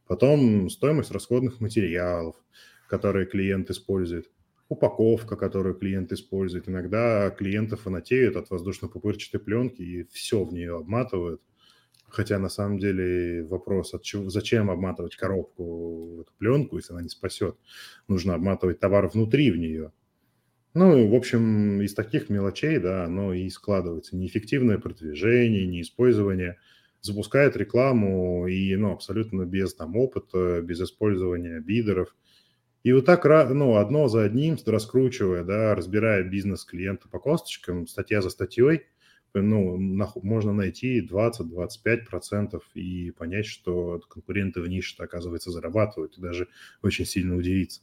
Потом 0.10 0.72
стоимость 0.72 1.12
расходных 1.12 1.62
материалов, 1.62 2.36
которые 2.88 3.28
клиент 3.28 3.70
использует. 3.70 4.26
Упаковка, 4.68 5.36
которую 5.36 5.76
клиент 5.76 6.12
использует. 6.12 6.68
Иногда 6.68 7.30
клиенты 7.30 7.76
фанатеют 7.76 8.36
от 8.36 8.50
воздушно-пупырчатой 8.50 9.40
пленки 9.40 9.84
и 9.84 10.08
все 10.12 10.44
в 10.44 10.52
нее 10.52 10.78
обматывают. 10.78 11.44
Хотя 12.08 12.40
на 12.40 12.50
самом 12.50 12.80
деле 12.80 13.44
вопрос, 13.44 13.94
от 13.94 14.02
чего, 14.02 14.32
зачем 14.32 14.72
обматывать 14.72 15.16
коробку, 15.16 16.22
эту 16.22 16.34
пленку, 16.40 16.78
если 16.78 16.94
она 16.94 17.04
не 17.04 17.10
спасет. 17.10 17.56
Нужно 18.08 18.34
обматывать 18.34 18.80
товар 18.80 19.08
внутри 19.10 19.52
в 19.52 19.58
нее. 19.58 19.92
Ну, 20.74 21.08
в 21.08 21.14
общем, 21.14 21.84
из 21.84 21.94
таких 21.94 22.30
мелочей, 22.30 22.80
да, 22.80 23.06
оно 23.06 23.32
и 23.32 23.48
складывается. 23.52 24.18
Неэффективное 24.18 24.80
продвижение, 24.80 25.68
неиспользование– 25.68 26.58
запускает 27.02 27.56
рекламу 27.58 28.48
и, 28.48 28.76
ну, 28.76 28.92
абсолютно 28.94 29.46
без 29.46 29.74
там 29.74 29.96
опыта, 29.96 30.62
без 30.62 30.82
использования 30.82 31.60
бидеров. 31.60 32.16
И 32.84 32.94
вот 32.94 33.06
так, 33.06 33.26
ну, 33.26 33.76
одно 33.76 34.08
за 34.08 34.24
одним, 34.24 34.58
раскручивая, 34.66 35.44
да, 35.44 35.76
разбирая 35.76 36.24
бизнес 36.24 36.64
клиента 36.64 37.10
по 37.10 37.20
косточкам, 37.20 37.88
статья 37.88 38.22
за 38.22 38.30
статьей, 38.30 38.84
ну, 39.34 39.78
можно 39.78 40.54
найти 40.54 41.02
20-25% 41.02 42.62
и 42.74 43.12
понять, 43.12 43.46
что 43.46 44.02
конкуренты 44.10 44.62
в 44.62 44.68
нише, 44.68 44.96
оказывается, 44.98 45.52
зарабатывают, 45.52 46.18
и 46.18 46.22
даже 46.22 46.48
очень 46.82 47.06
сильно 47.06 47.36
удивиться. 47.36 47.82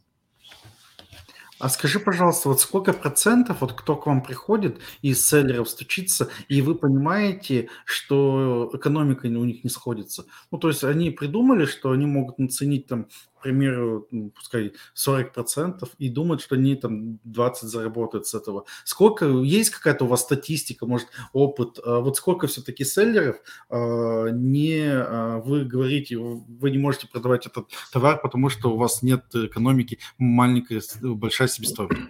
А 1.58 1.70
скажи, 1.70 1.98
пожалуйста, 1.98 2.50
вот 2.50 2.60
сколько 2.60 2.92
процентов, 2.92 3.62
вот 3.62 3.72
кто 3.72 3.96
к 3.96 4.06
вам 4.06 4.22
приходит 4.22 4.78
из 5.00 5.26
селлеров 5.26 5.70
стучится, 5.70 6.28
и 6.48 6.60
вы 6.60 6.75
понимаете, 6.75 7.70
что 7.86 8.70
экономика 8.75 9.26
у 9.26 9.44
них 9.44 9.64
не 9.64 9.70
сходится? 9.70 10.26
Ну, 10.50 10.58
то 10.58 10.68
есть 10.68 10.84
они 10.84 11.10
придумали, 11.10 11.64
что 11.64 11.92
они 11.92 12.04
могут 12.04 12.38
наценить 12.38 12.86
там 12.86 13.06
примеру, 13.46 14.08
ну, 14.10 14.30
пускай 14.30 14.72
40%, 14.94 15.88
и 15.98 16.08
думают, 16.08 16.42
что 16.42 16.56
они 16.56 16.74
там 16.74 17.18
20 17.24 17.68
заработают 17.68 18.26
с 18.26 18.34
этого. 18.34 18.64
Сколько, 18.84 19.26
есть 19.26 19.70
какая-то 19.70 20.04
у 20.04 20.08
вас 20.08 20.22
статистика, 20.22 20.86
может, 20.86 21.08
опыт, 21.32 21.78
а 21.84 22.00
вот 22.00 22.16
сколько 22.16 22.46
все-таки 22.46 22.84
селлеров 22.84 23.36
а, 23.70 24.28
не, 24.28 24.84
а, 24.88 25.38
вы 25.38 25.64
говорите, 25.64 26.16
вы 26.18 26.70
не 26.70 26.78
можете 26.78 27.08
продавать 27.08 27.46
этот 27.46 27.68
товар, 27.92 28.20
потому 28.20 28.48
что 28.48 28.72
у 28.72 28.76
вас 28.76 29.02
нет 29.02 29.24
экономики, 29.34 29.98
маленькая, 30.18 30.82
большая 31.02 31.48
себестоимость? 31.48 32.00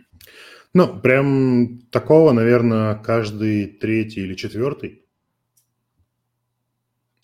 Ну, 0.75 1.01
прям 1.01 1.81
такого, 1.91 2.33
наверное, 2.33 2.97
каждый 2.97 3.67
третий 3.67 4.21
или 4.21 4.35
четвертый. 4.35 5.06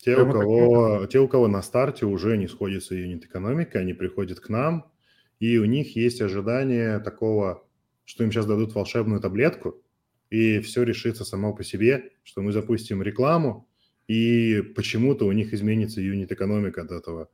Те, 0.03 0.17
у 0.17 0.29
кого, 0.29 1.05
те, 1.05 1.19
у 1.19 1.29
кого 1.29 1.47
на 1.47 1.61
старте 1.61 2.05
уже 2.05 2.35
не 2.35 2.49
сходится 2.49 2.93
юнит-экономика, 2.93 3.79
они 3.79 3.93
приходят 3.93 4.41
к 4.41 4.49
нам, 4.49 4.91
и 5.39 5.57
у 5.57 5.63
них 5.63 5.95
есть 5.95 6.21
ожидание 6.21 6.99
такого, 6.99 7.65
что 8.03 8.25
им 8.25 8.31
сейчас 8.31 8.45
дадут 8.45 8.75
волшебную 8.75 9.21
таблетку, 9.21 9.81
и 10.29 10.59
все 10.59 10.83
решится 10.83 11.23
само 11.23 11.55
по 11.55 11.63
себе, 11.63 12.11
что 12.23 12.41
мы 12.41 12.51
запустим 12.51 13.01
рекламу, 13.01 13.69
и 14.07 14.61
почему-то 14.75 15.25
у 15.25 15.31
них 15.31 15.53
изменится 15.53 16.01
юнит-экономика 16.01 16.81
от 16.81 16.91
этого. 16.91 17.29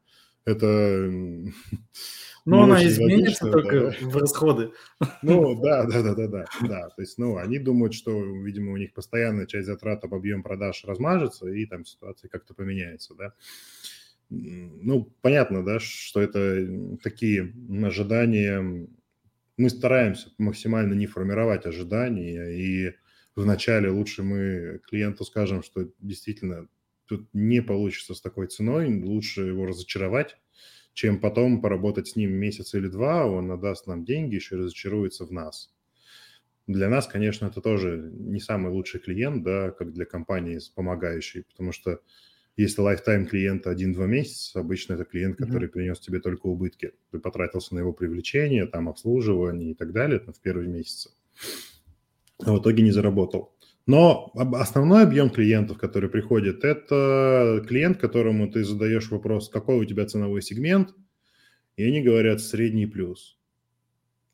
Это 0.46 1.12
но 2.46 2.64
она 2.64 2.84
изменится 2.86 3.46
логично, 3.46 3.52
только 3.52 3.82
да. 4.02 4.08
в 4.10 4.18
расходы. 4.18 4.72
Ну, 5.22 5.62
да, 5.62 5.86
да, 5.86 6.02
да, 6.02 6.16
да, 6.16 6.28
да, 6.28 6.46
да. 6.62 6.90
То 6.90 7.02
есть, 7.02 7.18
ну, 7.18 7.38
они 7.38 7.60
думают, 7.60 7.94
что, 7.94 8.12
видимо, 8.22 8.72
у 8.72 8.78
них 8.78 8.94
постоянная 8.94 9.46
часть 9.46 9.68
затрат 9.68 10.04
об 10.04 10.14
объем 10.14 10.42
продаж 10.44 10.84
размажется, 10.86 11.48
и 11.48 11.66
там 11.66 11.86
ситуация 11.86 12.30
как-то 12.30 12.54
поменяется, 12.54 13.14
да. 13.14 13.34
Ну, 14.30 15.12
понятно, 15.22 15.64
да, 15.66 15.80
что 15.80 16.22
это 16.22 16.98
такие 17.04 17.54
ожидания. 17.84 18.88
Мы 19.58 19.70
стараемся 19.70 20.30
максимально 20.38 20.94
не 20.94 21.08
формировать 21.08 21.66
ожидания, 21.66 22.50
и 22.50 22.96
вначале 23.36 23.90
лучше 23.90 24.24
мы 24.24 24.80
клиенту 24.88 25.26
скажем, 25.26 25.64
что 25.64 25.90
действительно 26.00 26.68
тут 27.10 27.28
не 27.34 27.62
получится 27.62 28.14
с 28.14 28.22
такой 28.22 28.48
ценой, 28.48 29.02
лучше 29.04 29.42
его 29.42 29.66
разочаровать, 29.66 30.38
чем 30.94 31.20
потом 31.20 31.62
поработать 31.62 32.10
с 32.10 32.16
ним 32.16 32.34
месяц 32.34 32.74
или 32.76 32.88
два, 32.88 33.26
он 33.26 33.52
отдаст 33.52 33.88
нам 33.88 34.06
деньги, 34.06 34.36
еще 34.36 34.58
разочаруется 34.58 35.26
в 35.26 35.32
нас. 35.32 35.74
Для 36.68 36.88
нас, 36.88 37.08
конечно, 37.08 37.48
это 37.48 37.62
тоже 37.62 38.12
не 38.14 38.40
самый 38.40 38.72
лучший 38.72 39.00
клиент, 39.00 39.44
да, 39.44 39.72
как 39.72 39.92
для 39.92 40.06
компании 40.06 40.60
помогающей, 40.76 41.44
потому 41.44 41.72
что 41.72 42.00
если 42.58 42.82
лайфтайм 42.82 43.26
клиента 43.26 43.72
1-2 43.72 44.06
месяца, 44.06 44.60
обычно 44.60 44.94
это 44.94 45.06
клиент, 45.06 45.38
который 45.38 45.68
mm-hmm. 45.68 45.72
принес 45.72 46.00
тебе 46.00 46.20
только 46.20 46.48
убытки. 46.48 46.92
Ты 47.10 47.20
потратился 47.20 47.74
на 47.74 47.80
его 47.80 47.94
привлечение, 47.94 48.68
там, 48.68 48.90
обслуживание 48.90 49.72
и 49.72 49.74
так 49.74 49.94
далее 49.94 50.20
там, 50.20 50.34
в 50.34 50.42
первые 50.42 50.68
месяцы, 50.68 51.10
а 52.44 52.54
в 52.54 52.62
итоге 52.62 52.84
не 52.84 52.92
заработал. 52.92 53.56
Но 53.90 54.32
основной 54.36 55.02
объем 55.02 55.32
клиентов, 55.32 55.80
который 55.80 56.12
приходит, 56.12 56.64
это 56.64 57.66
клиент, 57.68 57.98
которому 57.98 58.48
ты 58.48 58.64
задаешь 58.64 59.10
вопрос, 59.10 59.50
какой 59.50 59.80
у 59.80 59.84
тебя 59.84 60.06
ценовой 60.06 60.44
сегмент, 60.44 60.94
и 61.76 61.84
они 61.84 62.04
говорят 62.04 62.40
средний 62.40 62.86
плюс. 62.86 63.40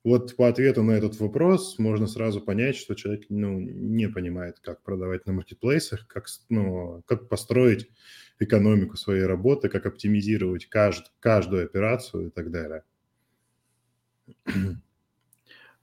Вот 0.03 0.35
по 0.35 0.50
ответу 0.50 0.83
на 0.83 0.91
этот 0.91 1.17
вопрос 1.21 1.79
можно 1.79 2.05
сразу 2.05 2.41
понять, 2.41 2.75
что 2.75 2.95
человек 2.95 3.27
ну, 3.29 3.57
не 3.62 4.09
понимает, 4.09 4.59
как 4.59 4.83
продавать 4.83 5.25
на 5.25 5.31
маркетплейсах, 5.31 6.05
как, 6.05 6.25
ну, 6.50 7.01
как 7.05 7.29
построить 7.29 7.89
экономику 8.39 8.97
своей 8.97 9.24
работы, 9.24 9.69
как 9.69 9.85
оптимизировать 9.85 10.65
кажд, 10.65 11.13
каждую 11.21 11.63
операцию 11.63 12.27
и 12.27 12.29
так 12.29 12.51
далее. 12.51 12.83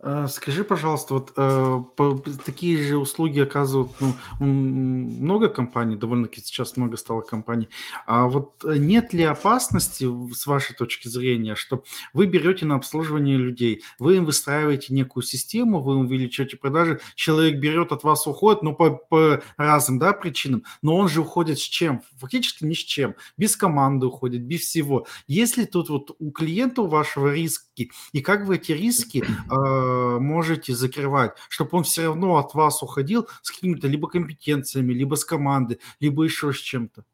А, 0.05 0.27
скажи, 0.27 0.65
пожалуйста, 0.65 1.15
вот 1.15 1.33
э, 1.37 2.35
такие 2.45 2.77
же 2.83 2.99
услуги 2.99 3.39
оказывают 3.39 3.93
ну, 4.01 4.15
много 4.41 5.49
компаний, 5.49 5.95
довольно-таки 5.95 6.41
сейчас 6.41 6.77
много 6.77 6.97
стало 6.97 7.21
компаний. 7.21 7.69
А 8.05 8.27
вот 8.27 8.65
э, 8.65 8.79
нет 8.79 9.13
ли 9.13 9.23
опасности, 9.23 10.05
с 10.35 10.45
вашей 10.49 10.75
точки 10.75 11.07
зрения, 11.07 11.55
что 11.55 11.85
вы 12.13 12.27
берете 12.27 12.67
на 12.67 12.75
обслуживание 12.75 13.37
людей, 13.37 13.85
вы 14.01 14.17
им 14.17 14.25
выстраиваете 14.25 14.93
некую 14.93 15.23
систему, 15.23 15.81
вы 15.81 15.95
увеличиваете 15.95 16.57
продажи, 16.57 17.01
человек 17.15 17.61
берет 17.61 17.93
от 17.93 18.03
вас, 18.03 18.27
уходит, 18.27 18.65
ну, 18.65 18.75
по, 18.75 18.91
по 18.91 19.41
разным 19.57 20.01
да, 20.01 20.13
причинам, 20.15 20.65
но 20.83 20.97
он 20.97 21.09
же 21.09 21.21
уходит 21.21 21.61
с 21.61 21.63
чем? 21.63 22.03
Фактически 22.19 22.65
ни 22.65 22.75
с 22.75 22.79
чем. 22.79 23.15
Без 23.39 23.55
команды 23.57 24.07
уходит, 24.07 24.43
без 24.43 24.63
всего. 24.63 25.07
Есть 25.29 25.59
ли 25.59 25.65
тут 25.65 25.91
вот 25.91 26.17
у 26.19 26.33
клиента 26.33 26.83
у 26.83 26.89
вашего 26.89 27.33
риски, 27.33 27.93
и 28.13 28.21
как 28.21 28.47
вы 28.47 28.57
эти 28.57 28.73
риски 28.73 29.23
э, 29.23 29.91
можете 30.21 30.75
закрывать, 30.75 31.33
чтобы 31.49 31.79
он 31.79 31.85
все 31.85 32.07
равно 32.07 32.37
от 32.37 32.55
вас 32.55 32.83
уходил 32.83 33.29
с 33.43 33.51
какими-то 33.51 33.89
либо 33.89 34.09
компетенциями, 34.09 34.93
либо 34.93 35.15
с 35.15 35.25
команды, 35.25 35.79
либо 36.01 36.25
еще 36.25 36.53
с 36.53 36.59
чем-то? 36.59 37.05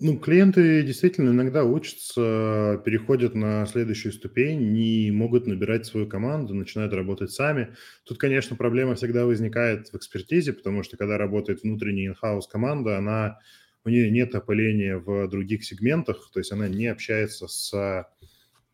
Ну, 0.00 0.16
клиенты 0.16 0.84
действительно 0.84 1.30
иногда 1.30 1.64
учатся, 1.64 2.80
переходят 2.84 3.34
на 3.34 3.66
следующую 3.66 4.12
ступень, 4.12 4.70
не 4.72 5.10
могут 5.10 5.48
набирать 5.48 5.86
свою 5.86 6.06
команду, 6.06 6.54
начинают 6.54 6.92
работать 6.92 7.32
сами. 7.32 7.74
Тут, 8.04 8.16
конечно, 8.16 8.54
проблема 8.54 8.94
всегда 8.94 9.26
возникает 9.26 9.88
в 9.88 9.96
экспертизе, 9.96 10.52
потому 10.52 10.84
что 10.84 10.96
когда 10.96 11.18
работает 11.18 11.64
внутренняя 11.64 12.10
инхаус 12.10 12.46
команда, 12.46 12.96
она 12.96 13.40
у 13.84 13.88
нее 13.88 14.08
нет 14.12 14.36
опыления 14.36 14.98
в 14.98 15.26
других 15.26 15.64
сегментах, 15.64 16.30
то 16.32 16.38
есть 16.38 16.52
она 16.52 16.68
не 16.68 16.86
общается 16.86 17.48
с 17.48 18.06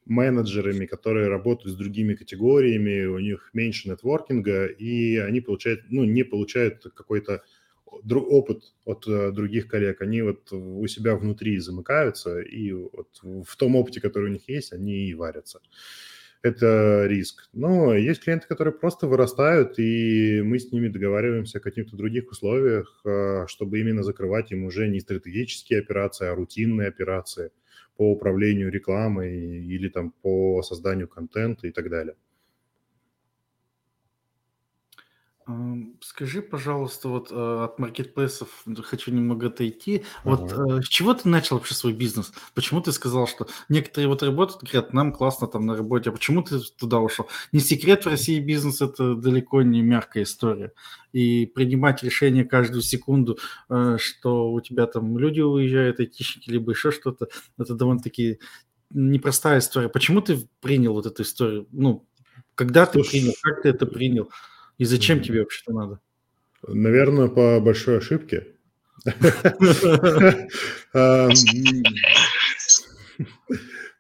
менеджерами, 0.07 0.87
которые 0.87 1.29
работают 1.29 1.75
с 1.75 1.79
другими 1.79 2.15
категориями, 2.15 3.05
у 3.05 3.19
них 3.19 3.51
меньше 3.53 3.89
нетворкинга, 3.89 4.67
и 4.67 5.17
они 5.17 5.41
получают, 5.41 5.83
ну, 5.89 6.05
не 6.05 6.25
получают 6.25 6.85
какой-то 6.95 7.43
опыт 7.87 8.75
от 8.85 9.07
э, 9.07 9.31
других 9.31 9.69
коллег, 9.69 10.03
они 10.03 10.23
вот 10.23 10.53
у 10.53 10.87
себя 10.87 11.17
внутри 11.17 11.59
замыкаются, 11.59 12.41
и 12.41 12.73
вот 12.73 13.09
в 13.23 13.57
том 13.57 13.77
опыте, 13.77 14.01
который 14.01 14.31
у 14.31 14.33
них 14.33 14.49
есть, 14.49 14.73
они 14.73 15.09
и 15.09 15.15
варятся. 15.15 15.61
Это 16.43 17.07
риск. 17.07 17.49
Но 17.55 17.95
есть 17.95 18.23
клиенты, 18.23 18.47
которые 18.47 18.75
просто 18.75 19.07
вырастают, 19.07 19.79
и 19.79 20.43
мы 20.43 20.59
с 20.59 20.71
ними 20.73 20.89
договариваемся 20.89 21.57
о 21.59 21.63
каких-то 21.63 21.97
других 21.97 22.31
условиях, 22.31 23.01
э, 23.07 23.47
чтобы 23.49 23.81
именно 23.81 24.03
закрывать 24.03 24.53
им 24.53 24.65
уже 24.65 24.89
не 24.89 25.01
стратегические 25.01 25.79
операции, 25.79 26.27
а 26.27 26.35
рутинные 26.35 26.89
операции 26.89 27.51
по 27.97 28.13
управлению 28.13 28.71
рекламой 28.71 29.37
или 29.65 29.89
там 29.89 30.11
по 30.23 30.63
созданию 30.63 31.09
контента 31.09 31.67
и 31.67 31.73
так 31.73 31.89
далее. 31.91 32.17
Скажи, 36.01 36.41
пожалуйста, 36.41 37.09
вот 37.09 37.29
э, 37.31 37.65
от 37.65 37.79
маркетплейсов 37.79 38.49
хочу 38.83 39.13
немного 39.13 39.49
отойти. 39.49 40.05
Вот 40.23 40.51
э, 40.51 40.81
с 40.81 40.89
чего 40.89 41.13
ты 41.13 41.29
начал 41.29 41.57
вообще 41.57 41.75
свой 41.75 41.93
бизнес? 41.93 42.33
Почему 42.55 42.81
ты 42.81 42.93
сказал, 42.93 43.27
что 43.27 43.47
некоторые 43.69 44.09
вот 44.09 44.23
работают, 44.23 44.63
говорят, 44.63 44.95
нам 44.95 45.13
классно 45.13 45.47
там 45.47 45.67
на 45.67 45.77
работе, 45.77 46.09
а 46.09 46.13
почему 46.15 46.43
ты 46.43 46.61
туда 46.61 46.99
ушел? 46.99 47.29
Не 47.53 47.61
секрет, 47.61 48.05
в 48.05 48.09
России 48.09 48.41
бизнес 48.41 48.81
это 48.81 49.15
далеко 49.15 49.61
не 49.61 49.83
мягкая 49.83 50.23
история. 50.23 50.73
И 51.13 51.45
принимать 51.45 52.03
решение 52.03 52.47
каждую 52.47 52.81
секунду, 52.81 53.39
э, 53.69 53.99
что 53.99 54.51
у 54.51 54.61
тебя 54.63 54.87
там 54.87 55.19
люди 55.19 55.43
уезжают, 55.43 56.01
айтишники, 56.01 56.49
либо 56.49 56.73
еще 56.73 56.91
что-то, 56.91 57.29
это 57.59 57.75
довольно-таки 57.75 58.39
непростая 58.89 59.59
история. 59.59 59.91
Почему 59.91 60.23
ты 60.23 60.39
принял 60.63 60.95
вот 60.95 61.05
эту 61.05 61.23
историю? 61.23 61.69
Ну, 61.71 62.09
когда 62.55 62.87
ты 62.87 63.03
принял, 63.03 63.35
как 63.43 63.61
ты 63.61 63.69
это 63.69 63.85
принял? 63.85 64.31
И 64.79 64.85
зачем 64.85 65.23
тебе 65.23 65.41
вообще-то 65.41 65.73
надо? 65.73 66.01
Наверное, 66.67 67.29
по 67.29 67.61
большой 67.61 67.99
ошибке. 67.99 68.47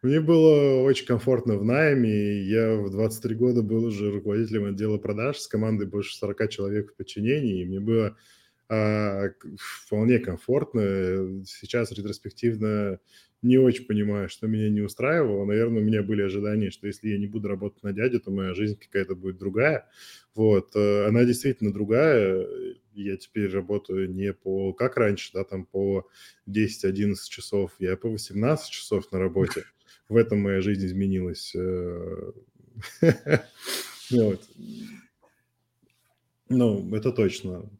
Мне 0.03 0.21
было 0.21 0.83
очень 0.83 1.07
комфортно 1.07 1.57
в 1.57 1.65
найме. 1.65 2.43
Я 2.43 2.77
в 2.77 2.91
23 2.91 3.35
года 3.37 3.63
был 3.63 3.85
уже 3.85 4.11
руководителем 4.11 4.67
отдела 4.67 4.99
продаж 4.99 5.39
с 5.39 5.49
командой 5.49 5.87
больше 5.87 6.15
40 6.17 6.51
человек 6.51 6.93
в 6.93 6.97
подчинении. 6.97 7.63
И 7.63 7.65
мне 7.65 7.81
было 7.81 8.17
а, 8.69 9.31
вполне 9.57 10.19
комфортно. 10.19 11.43
Сейчас 11.47 11.91
ретроспективно 11.93 12.99
не 13.45 13.59
очень 13.59 13.85
понимаю, 13.85 14.29
что 14.31 14.47
меня 14.47 14.71
не 14.71 14.81
устраивало. 14.81 15.45
Наверное, 15.45 15.83
у 15.83 15.85
меня 15.85 16.03
были 16.03 16.23
ожидания, 16.23 16.71
что 16.71 16.87
если 16.87 17.11
я 17.11 17.19
не 17.19 17.27
буду 17.27 17.49
работать 17.49 17.83
на 17.83 17.93
дядю, 17.93 18.21
то 18.21 18.31
моя 18.31 18.55
жизнь 18.55 18.79
какая-то 18.79 19.15
будет 19.15 19.37
другая. 19.37 19.87
Вот, 20.35 20.75
э, 20.75 21.07
она 21.07 21.25
действительно 21.25 21.71
другая. 21.71 22.47
Я 22.95 23.17
теперь 23.19 23.51
работаю 23.51 24.11
не 24.11 24.33
по, 24.33 24.73
как 24.73 24.97
раньше, 24.97 25.31
да, 25.35 25.45
там 25.45 25.67
по 25.67 26.09
10-11 26.49 27.17
часов, 27.29 27.73
я 27.79 27.97
по 27.99 28.09
18 28.09 28.71
часов 28.71 29.13
на 29.13 29.19
работе. 29.19 29.65
В 30.09 30.17
этом 30.17 30.41
моя 30.41 30.63
жизнь 30.63 30.87
изменилась. 30.87 31.55
Э. 31.55 32.33
Ну, 36.51 36.95
это 36.95 37.11
точно. 37.11 37.71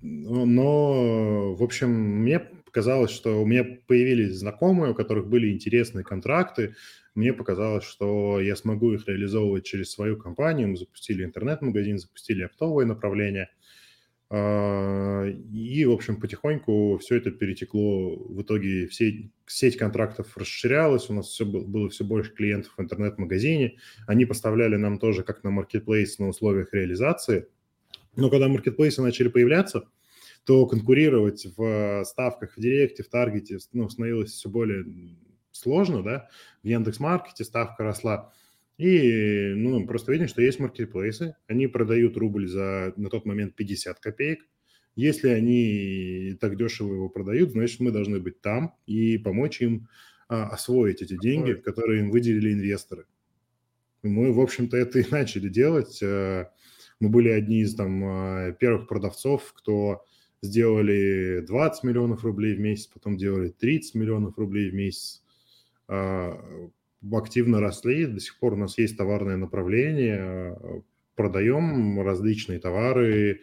Но, 0.00 1.54
в 1.54 1.62
общем, 1.62 1.90
мне 1.90 2.40
показалось, 2.68 3.10
что 3.10 3.42
у 3.42 3.46
меня 3.46 3.64
появились 3.86 4.36
знакомые, 4.36 4.92
у 4.92 4.94
которых 4.94 5.26
были 5.26 5.50
интересные 5.50 6.04
контракты. 6.04 6.74
Мне 7.14 7.32
показалось, 7.32 7.84
что 7.84 8.40
я 8.40 8.54
смогу 8.54 8.92
их 8.92 9.08
реализовывать 9.08 9.64
через 9.64 9.90
свою 9.90 10.16
компанию. 10.16 10.68
Мы 10.68 10.76
запустили 10.76 11.24
интернет-магазин, 11.24 11.98
запустили 11.98 12.42
оптовое 12.42 12.86
направление. 12.86 13.48
А, 14.30 15.24
и, 15.26 15.84
в 15.86 15.92
общем, 15.92 16.20
потихоньку 16.20 16.98
все 16.98 17.16
это 17.16 17.30
перетекло. 17.30 18.14
В 18.16 18.42
итоге 18.42 18.86
все, 18.86 19.30
сеть 19.46 19.78
контрактов 19.78 20.36
расширялась, 20.36 21.08
у 21.08 21.14
нас 21.14 21.28
все 21.28 21.46
было, 21.46 21.64
было 21.64 21.88
все 21.88 22.04
больше 22.04 22.34
клиентов 22.34 22.74
в 22.76 22.82
интернет-магазине. 22.82 23.78
Они 24.06 24.26
поставляли 24.26 24.76
нам 24.76 24.98
тоже 24.98 25.22
как 25.22 25.42
на 25.44 25.50
маркетплейс 25.50 26.18
на 26.18 26.28
условиях 26.28 26.74
реализации. 26.74 27.48
Но 28.16 28.30
когда 28.30 28.48
маркетплейсы 28.48 29.00
начали 29.00 29.28
появляться, 29.28 29.88
то 30.48 30.64
конкурировать 30.64 31.46
в 31.58 32.04
ставках 32.06 32.56
в 32.56 32.60
Директе, 32.60 33.02
в 33.02 33.10
Таргете 33.10 33.58
ну, 33.74 33.86
становилось 33.90 34.30
все 34.30 34.48
более 34.48 34.82
сложно, 35.50 36.02
да, 36.02 36.30
в 36.62 36.66
Яндекс.Маркете 36.66 37.44
ставка 37.44 37.84
росла. 37.84 38.32
И 38.78 39.52
ну, 39.54 39.86
просто 39.86 40.10
видим, 40.10 40.26
что 40.26 40.40
есть 40.40 40.58
маркетплейсы, 40.58 41.36
они 41.48 41.66
продают 41.66 42.16
рубль 42.16 42.48
за 42.48 42.94
на 42.96 43.10
тот 43.10 43.26
момент 43.26 43.56
50 43.56 44.00
копеек. 44.00 44.46
Если 44.96 45.28
они 45.28 46.34
так 46.40 46.56
дешево 46.56 46.94
его 46.94 47.10
продают, 47.10 47.50
значит, 47.50 47.80
мы 47.80 47.90
должны 47.90 48.18
быть 48.18 48.40
там 48.40 48.74
и 48.86 49.18
помочь 49.18 49.60
им 49.60 49.86
а, 50.30 50.44
освоить 50.48 51.02
эти 51.02 51.18
деньги, 51.18 51.52
которые 51.52 52.00
им 52.00 52.10
выделили 52.10 52.54
инвесторы. 52.54 53.04
Мы, 54.02 54.32
в 54.32 54.40
общем-то, 54.40 54.78
это 54.78 54.98
и 54.98 55.04
начали 55.10 55.50
делать. 55.50 56.02
Э, 56.02 56.46
мы 57.00 57.10
были 57.10 57.28
одни 57.28 57.60
из 57.60 57.74
там 57.74 58.02
а, 58.02 58.52
первых 58.52 58.88
продавцов, 58.88 59.52
кто 59.54 60.06
сделали 60.42 61.44
20 61.46 61.84
миллионов 61.84 62.24
рублей 62.24 62.54
в 62.54 62.60
месяц, 62.60 62.86
потом 62.86 63.16
делали 63.16 63.48
30 63.48 63.94
миллионов 63.94 64.38
рублей 64.38 64.70
в 64.70 64.74
месяц, 64.74 65.22
а, 65.88 66.40
активно 67.12 67.60
росли, 67.60 68.06
до 68.06 68.20
сих 68.20 68.38
пор 68.38 68.54
у 68.54 68.56
нас 68.56 68.78
есть 68.78 68.96
товарное 68.96 69.36
направление, 69.36 70.82
продаем 71.14 72.00
различные 72.00 72.58
товары, 72.58 73.40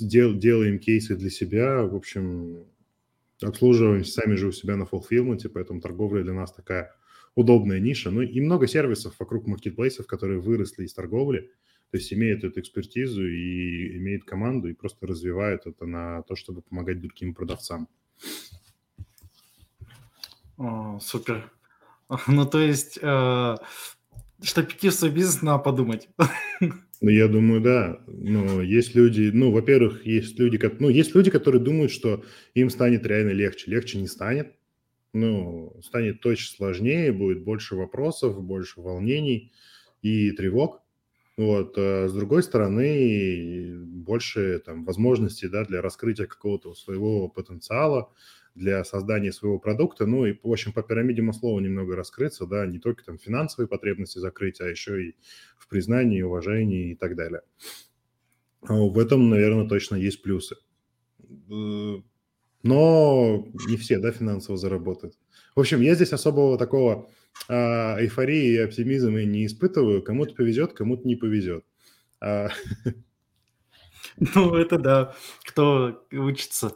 делаем 0.00 0.78
кейсы 0.78 1.16
для 1.16 1.30
себя, 1.30 1.82
в 1.82 1.94
общем, 1.94 2.64
обслуживаемся 3.42 4.12
сами 4.12 4.34
же 4.34 4.48
у 4.48 4.52
себя 4.52 4.76
на 4.76 4.84
fulfillment, 4.84 5.48
поэтому 5.48 5.80
торговля 5.80 6.22
для 6.22 6.32
нас 6.32 6.52
такая 6.52 6.92
удобная 7.34 7.78
ниша. 7.78 8.10
Ну 8.10 8.22
и 8.22 8.40
много 8.40 8.66
сервисов 8.66 9.14
вокруг 9.18 9.46
маркетплейсов, 9.46 10.06
которые 10.06 10.40
выросли 10.40 10.84
из 10.84 10.94
торговли– 10.94 11.50
то 11.90 11.98
есть 11.98 12.12
имеют 12.12 12.44
эту 12.44 12.60
экспертизу 12.60 13.26
и 13.26 13.96
имеют 13.96 14.24
команду 14.24 14.68
и 14.68 14.74
просто 14.74 15.06
развивают 15.06 15.66
это 15.66 15.86
на 15.86 16.22
то, 16.22 16.34
чтобы 16.36 16.62
помогать 16.62 17.00
другим 17.00 17.34
продавцам. 17.34 17.88
О, 20.58 20.98
супер. 21.00 21.52
Ну, 22.28 22.46
то 22.46 22.60
есть, 22.60 23.00
э, 23.02 23.56
чтобы 24.40 24.68
идти 24.68 24.90
в 24.90 24.94
свой 24.94 25.10
бизнес, 25.10 25.42
надо 25.42 25.62
подумать. 25.62 26.08
Ну, 27.02 27.10
я 27.10 27.28
думаю, 27.28 27.60
да. 27.60 28.00
Но 28.06 28.62
есть 28.62 28.94
люди, 28.94 29.30
ну, 29.30 29.50
во-первых, 29.50 30.06
есть 30.06 30.38
люди, 30.38 30.58
ну, 30.78 30.88
есть 30.88 31.14
люди, 31.14 31.30
которые 31.30 31.62
думают, 31.62 31.92
что 31.92 32.24
им 32.54 32.70
станет 32.70 33.04
реально 33.04 33.32
легче. 33.32 33.70
Легче 33.70 33.98
не 33.98 34.06
станет. 34.06 34.54
Ну, 35.12 35.78
станет 35.84 36.22
точно 36.22 36.56
сложнее, 36.56 37.12
будет 37.12 37.44
больше 37.44 37.76
вопросов, 37.76 38.42
больше 38.42 38.80
волнений 38.80 39.52
и 40.00 40.30
тревог. 40.30 40.80
Вот. 41.36 41.74
А 41.76 42.08
с 42.08 42.12
другой 42.14 42.42
стороны, 42.42 43.76
больше 43.78 44.58
там, 44.64 44.84
возможностей 44.84 45.48
да, 45.48 45.64
для 45.64 45.82
раскрытия 45.82 46.26
какого-то 46.26 46.74
своего 46.74 47.28
потенциала, 47.28 48.10
для 48.54 48.84
создания 48.84 49.32
своего 49.32 49.58
продукта, 49.58 50.06
ну 50.06 50.24
и, 50.24 50.38
в 50.42 50.50
общем, 50.50 50.72
по 50.72 50.82
пирамиде 50.82 51.20
Маслова 51.20 51.60
немного 51.60 51.94
раскрыться, 51.94 52.46
да, 52.46 52.64
не 52.66 52.78
только 52.78 53.04
там 53.04 53.18
финансовые 53.18 53.68
потребности 53.68 54.18
закрыть, 54.18 54.62
а 54.62 54.64
еще 54.66 55.08
и 55.08 55.16
в 55.58 55.68
признании, 55.68 56.22
уважении 56.22 56.92
и 56.92 56.94
так 56.94 57.16
далее. 57.16 57.42
А 58.62 58.74
в 58.74 58.98
этом, 58.98 59.30
наверное, 59.30 59.68
точно 59.68 59.96
есть 59.96 60.22
плюсы. 60.22 60.56
Э, 62.66 62.68
но 62.68 63.46
не 63.68 63.76
все, 63.76 63.98
да, 63.98 64.10
финансово 64.10 64.56
заработают. 64.56 65.14
В 65.54 65.60
общем, 65.60 65.80
я 65.80 65.94
здесь 65.94 66.12
особого 66.12 66.58
такого 66.58 67.08
а, 67.48 67.96
эйфории 67.98 68.54
и 68.54 68.58
оптимизма 68.58 69.24
не 69.24 69.46
испытываю. 69.46 70.02
Кому-то 70.02 70.34
повезет, 70.34 70.72
кому-то 70.72 71.06
не 71.06 71.16
повезет. 71.16 71.64
А... 72.20 72.48
Ну, 74.34 74.54
это 74.54 74.78
да, 74.78 75.14
кто 75.44 76.06
учится. 76.10 76.72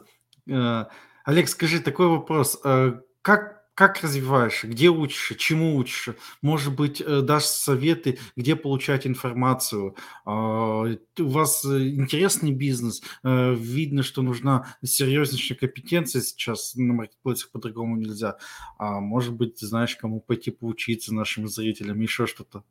А, 0.47 0.89
Олег, 1.25 1.49
скажи 1.49 1.79
такой 1.79 2.07
вопрос. 2.07 2.59
А, 2.63 3.01
как 3.23 3.60
как 3.73 4.01
развиваешь, 4.01 4.63
где 4.63 4.89
учишь, 4.89 5.37
чему 5.37 5.75
учишь, 5.77 6.09
может 6.41 6.75
быть, 6.75 7.01
э, 7.01 7.21
дашь 7.21 7.45
советы, 7.45 8.19
где 8.35 8.55
получать 8.55 9.07
информацию. 9.07 9.95
А, 10.25 10.83
у 10.83 11.27
вас 11.27 11.63
э, 11.65 11.89
интересный 11.89 12.51
бизнес, 12.51 13.01
э, 13.23 13.55
видно, 13.55 14.03
что 14.03 14.21
нужна 14.21 14.75
серьезнейшая 14.83 15.57
компетенция 15.57 16.21
сейчас 16.21 16.75
на 16.75 16.93
маркетплейсах 16.93 17.51
по-другому 17.51 17.95
нельзя. 17.95 18.37
А 18.77 18.99
может 18.99 19.33
быть, 19.33 19.59
знаешь, 19.59 19.95
кому 19.95 20.19
пойти 20.19 20.51
поучиться 20.51 21.13
нашим 21.13 21.47
зрителям, 21.47 21.99
еще 22.01 22.27
что-то. 22.27 22.63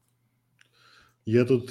Я 1.26 1.44
тут, 1.44 1.70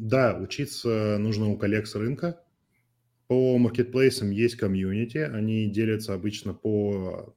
да, 0.00 0.36
учиться 0.40 1.16
нужно 1.18 1.48
у 1.48 1.56
коллег 1.56 1.86
с 1.86 1.94
рынка. 1.94 2.40
По 3.28 3.56
маркетплейсам 3.58 4.30
есть 4.30 4.56
комьюнити, 4.56 5.18
они 5.18 5.66
делятся 5.70 6.14
обычно 6.14 6.54
по 6.54 7.34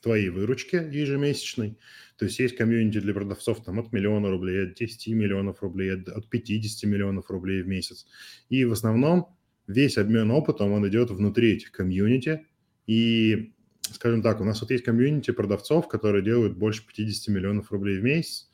твоей 0.00 0.28
выручки 0.30 0.76
ежемесячной. 0.76 1.78
То 2.16 2.24
есть 2.24 2.38
есть 2.38 2.56
комьюнити 2.56 3.00
для 3.00 3.14
продавцов 3.14 3.62
там 3.64 3.78
от 3.78 3.92
миллиона 3.92 4.30
рублей, 4.30 4.64
от 4.64 4.74
10 4.74 5.08
миллионов 5.14 5.62
рублей, 5.62 5.94
от 5.94 6.28
50 6.28 6.88
миллионов 6.90 7.30
рублей 7.30 7.62
в 7.62 7.68
месяц. 7.68 8.06
И 8.48 8.64
в 8.64 8.72
основном 8.72 9.36
весь 9.68 9.98
обмен 9.98 10.30
опытом, 10.30 10.72
он 10.72 10.88
идет 10.88 11.10
внутри 11.10 11.52
этих 11.52 11.70
комьюнити. 11.70 12.46
И, 12.86 13.52
скажем 13.82 14.22
так, 14.22 14.40
у 14.40 14.44
нас 14.44 14.60
вот 14.60 14.70
есть 14.70 14.84
комьюнити 14.84 15.30
продавцов, 15.30 15.88
которые 15.88 16.24
делают 16.24 16.56
больше 16.56 16.84
50 16.86 17.34
миллионов 17.34 17.70
рублей 17.70 17.98
в 17.98 18.02
месяц. 18.02 18.50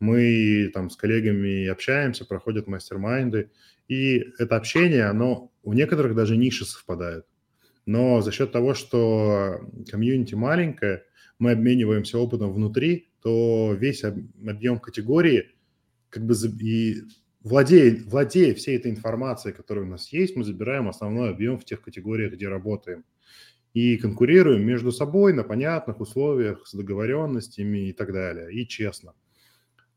Мы 0.00 0.70
там 0.74 0.90
с 0.90 0.96
коллегами 0.96 1.66
общаемся, 1.66 2.24
проходят 2.24 2.66
мастер-майнды. 2.66 3.50
И 3.86 4.24
это 4.38 4.56
общение, 4.56 5.04
оно 5.04 5.52
у 5.62 5.72
некоторых 5.72 6.14
даже 6.14 6.36
ниши 6.36 6.64
совпадают. 6.64 7.26
Но 7.86 8.20
за 8.20 8.32
счет 8.32 8.52
того, 8.52 8.74
что 8.74 9.60
комьюнити 9.90 10.34
маленькое, 10.34 11.04
мы 11.38 11.52
обмениваемся 11.52 12.18
опытом 12.18 12.52
внутри, 12.52 13.08
то 13.20 13.74
весь 13.74 14.04
объем 14.04 14.78
категории, 14.78 15.50
как 16.08 16.24
бы 16.24 16.34
и 16.60 17.02
владея, 17.42 17.98
владея 18.06 18.54
всей 18.54 18.76
этой 18.76 18.90
информацией, 18.90 19.54
которая 19.54 19.84
у 19.84 19.88
нас 19.88 20.12
есть, 20.12 20.36
мы 20.36 20.44
забираем 20.44 20.88
основной 20.88 21.30
объем 21.30 21.58
в 21.58 21.64
тех 21.64 21.82
категориях, 21.82 22.32
где 22.32 22.48
работаем. 22.48 23.04
И 23.74 23.96
конкурируем 23.96 24.64
между 24.64 24.92
собой 24.92 25.32
на 25.32 25.42
понятных 25.42 26.00
условиях, 26.00 26.66
с 26.66 26.74
договоренностями 26.74 27.88
и 27.88 27.92
так 27.92 28.12
далее, 28.12 28.52
и 28.52 28.66
честно. 28.66 29.14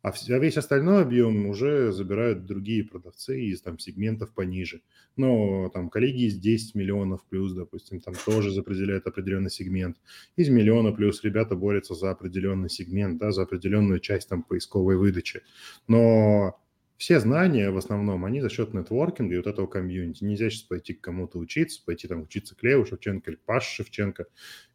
А, 0.02 0.10
а 0.12 0.40
весь 0.40 0.58
остальной 0.58 1.02
объем 1.02 1.48
уже 1.48 1.92
забирают 1.92 2.46
другие 2.46 2.84
продавцы 2.84 3.42
из 3.42 3.62
там 3.62 3.80
сегментов 3.80 4.32
пониже. 4.32 4.82
Но 5.16 5.70
там 5.70 5.90
коллеги 5.90 6.26
из 6.26 6.38
10 6.38 6.76
миллионов 6.76 7.24
плюс, 7.26 7.54
допустим, 7.54 8.00
там 8.00 8.14
тоже 8.26 8.58
определяют 8.60 9.08
определенный 9.08 9.50
сегмент. 9.50 9.98
Из 10.36 10.50
миллиона 10.50 10.92
плюс 10.92 11.24
ребята 11.24 11.56
борются 11.56 11.96
за 11.96 12.12
определенный 12.12 12.70
сегмент, 12.70 13.18
да, 13.18 13.32
за 13.32 13.44
определенную 13.44 14.00
часть 14.00 14.30
там 14.30 14.44
поисковой 14.44 14.98
выдачи. 14.98 15.42
Но 15.88 16.60
все 16.98 17.20
знания 17.20 17.70
в 17.70 17.78
основном, 17.78 18.26
они 18.26 18.42
за 18.42 18.50
счет 18.50 18.74
нетворкинга 18.74 19.36
и 19.36 19.38
вот 19.38 19.48
этого 19.48 19.68
комьюнити. 19.68 20.24
Нельзя 20.24 20.50
сейчас 20.50 20.64
пойти 20.64 20.94
к 20.96 21.02
кому-то 21.02 21.38
учиться, 21.38 21.82
пойти 21.86 22.08
там 22.08 22.24
учиться 22.24 22.56
к 22.56 22.64
Леву 22.64 22.86
Шевченко 22.86 23.30
или 23.30 23.38
к 23.38 23.46
Паше 23.46 23.76
Шевченко 23.76 24.26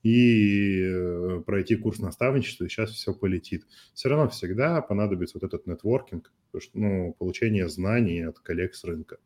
и 0.04 0.80
э, 0.82 1.42
пройти 1.44 1.74
курс 1.74 1.98
наставничества, 1.98 2.64
и 2.64 2.68
сейчас 2.68 2.90
все 2.90 3.12
полетит. 3.12 3.66
Все 3.94 4.08
равно 4.08 4.28
всегда 4.28 4.80
понадобится 4.82 5.36
вот 5.40 5.46
этот 5.46 5.66
нетворкинг, 5.66 6.32
ну, 6.74 7.14
получение 7.18 7.68
знаний 7.68 8.22
от 8.22 8.38
коллег 8.38 8.74
с 8.76 8.84
рынка. 8.84 9.18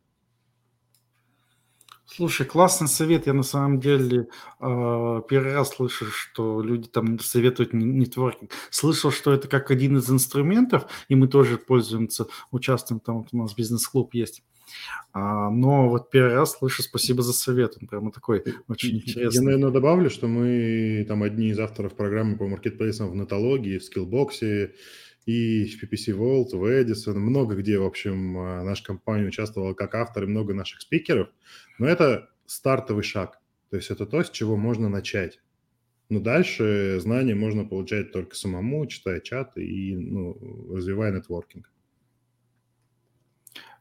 Слушай, 2.07 2.47
классный 2.47 2.89
совет. 2.89 3.27
Я 3.27 3.33
на 3.33 3.43
самом 3.43 3.81
деле 3.81 4.29
э, 4.61 5.23
первый 5.29 5.53
раз 5.53 5.75
слышу, 5.75 6.07
что 6.07 6.63
люди 6.63 6.89
там 6.89 7.19
советуют 7.19 7.73
нетворкинг. 7.73 8.51
Слышал, 8.71 9.11
что 9.11 9.33
это 9.33 9.49
как 9.49 9.71
один 9.71 9.97
из 9.99 10.09
инструментов, 10.09 10.87
и 11.09 11.15
мы 11.17 11.27
тоже 11.29 11.59
пользуемся, 11.59 12.27
участвуем 12.53 13.01
там, 13.01 13.19
вот 13.19 13.29
у 13.33 13.39
нас 13.39 13.55
бизнес-клуб 13.55 14.15
есть. 14.15 14.43
А, 15.13 15.51
но 15.51 15.89
вот 15.89 16.11
первый 16.11 16.35
раз 16.35 16.57
слышу, 16.59 16.83
спасибо 16.83 17.23
за 17.23 17.33
совет. 17.33 17.77
Он 17.81 17.89
прямо 17.89 18.13
такой 18.13 18.45
очень 18.69 18.97
интересный. 18.97 19.41
Я, 19.41 19.43
наверное, 19.43 19.71
добавлю, 19.71 20.11
что 20.11 20.27
мы 20.27 21.05
там 21.09 21.23
одни 21.23 21.49
из 21.49 21.59
авторов 21.59 21.95
программы 21.95 22.37
по 22.37 22.47
маркетплейсам 22.47 23.11
в 23.11 23.15
Нетологии, 23.15 23.79
в 23.79 23.85
Скиллбоксе, 23.85 24.75
и 25.27 25.67
в 25.67 25.83
PPC 25.83 26.17
World, 26.17 26.57
в 26.57 26.65
Edison, 26.65 27.15
много 27.15 27.57
где, 27.57 27.79
в 27.79 27.85
общем, 27.85 28.39
а, 28.39 28.63
наша 28.63 28.85
компания 28.85 29.27
участвовала 29.27 29.75
как 29.75 29.95
автор 29.97 30.25
и 30.25 30.27
много 30.27 30.55
наших 30.55 30.81
спикеров. 30.81 31.29
Но 31.79 31.87
это 31.87 32.31
стартовый 32.47 33.03
шаг, 33.03 33.41
то 33.71 33.77
есть 33.77 33.91
это 33.91 34.07
то, 34.07 34.23
с 34.23 34.31
чего 34.31 34.57
можно 34.57 34.89
начать. 34.89 35.41
Но 36.09 36.21
дальше 36.21 36.99
знания 37.01 37.35
можно 37.35 37.65
получать 37.65 38.13
только 38.13 38.37
самому, 38.37 38.87
читая 38.87 39.21
чаты 39.21 39.67
и 39.67 39.97
ну, 39.97 40.39
развивая 40.73 41.11
нетворкинг. 41.11 41.69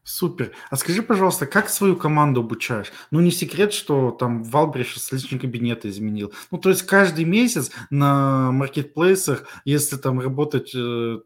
Супер. 0.02 0.52
А 0.70 0.76
скажи, 0.76 1.02
пожалуйста, 1.02 1.46
как 1.46 1.68
свою 1.68 1.96
команду 1.96 2.40
обучаешь? 2.40 2.92
Ну, 3.10 3.20
не 3.20 3.32
секрет, 3.32 3.72
что 3.72 4.12
там 4.12 4.44
Валбриш 4.44 4.96
с 5.00 5.10
личного 5.10 5.40
кабинета 5.40 5.88
изменил. 5.88 6.32
Ну, 6.52 6.58
то 6.58 6.68
есть 6.68 6.82
каждый 6.82 7.24
месяц 7.24 7.72
на 7.90 8.52
маркетплейсах, 8.52 9.48
если 9.64 9.96
там 9.96 10.20
работать 10.20 10.72
э, 10.76 11.18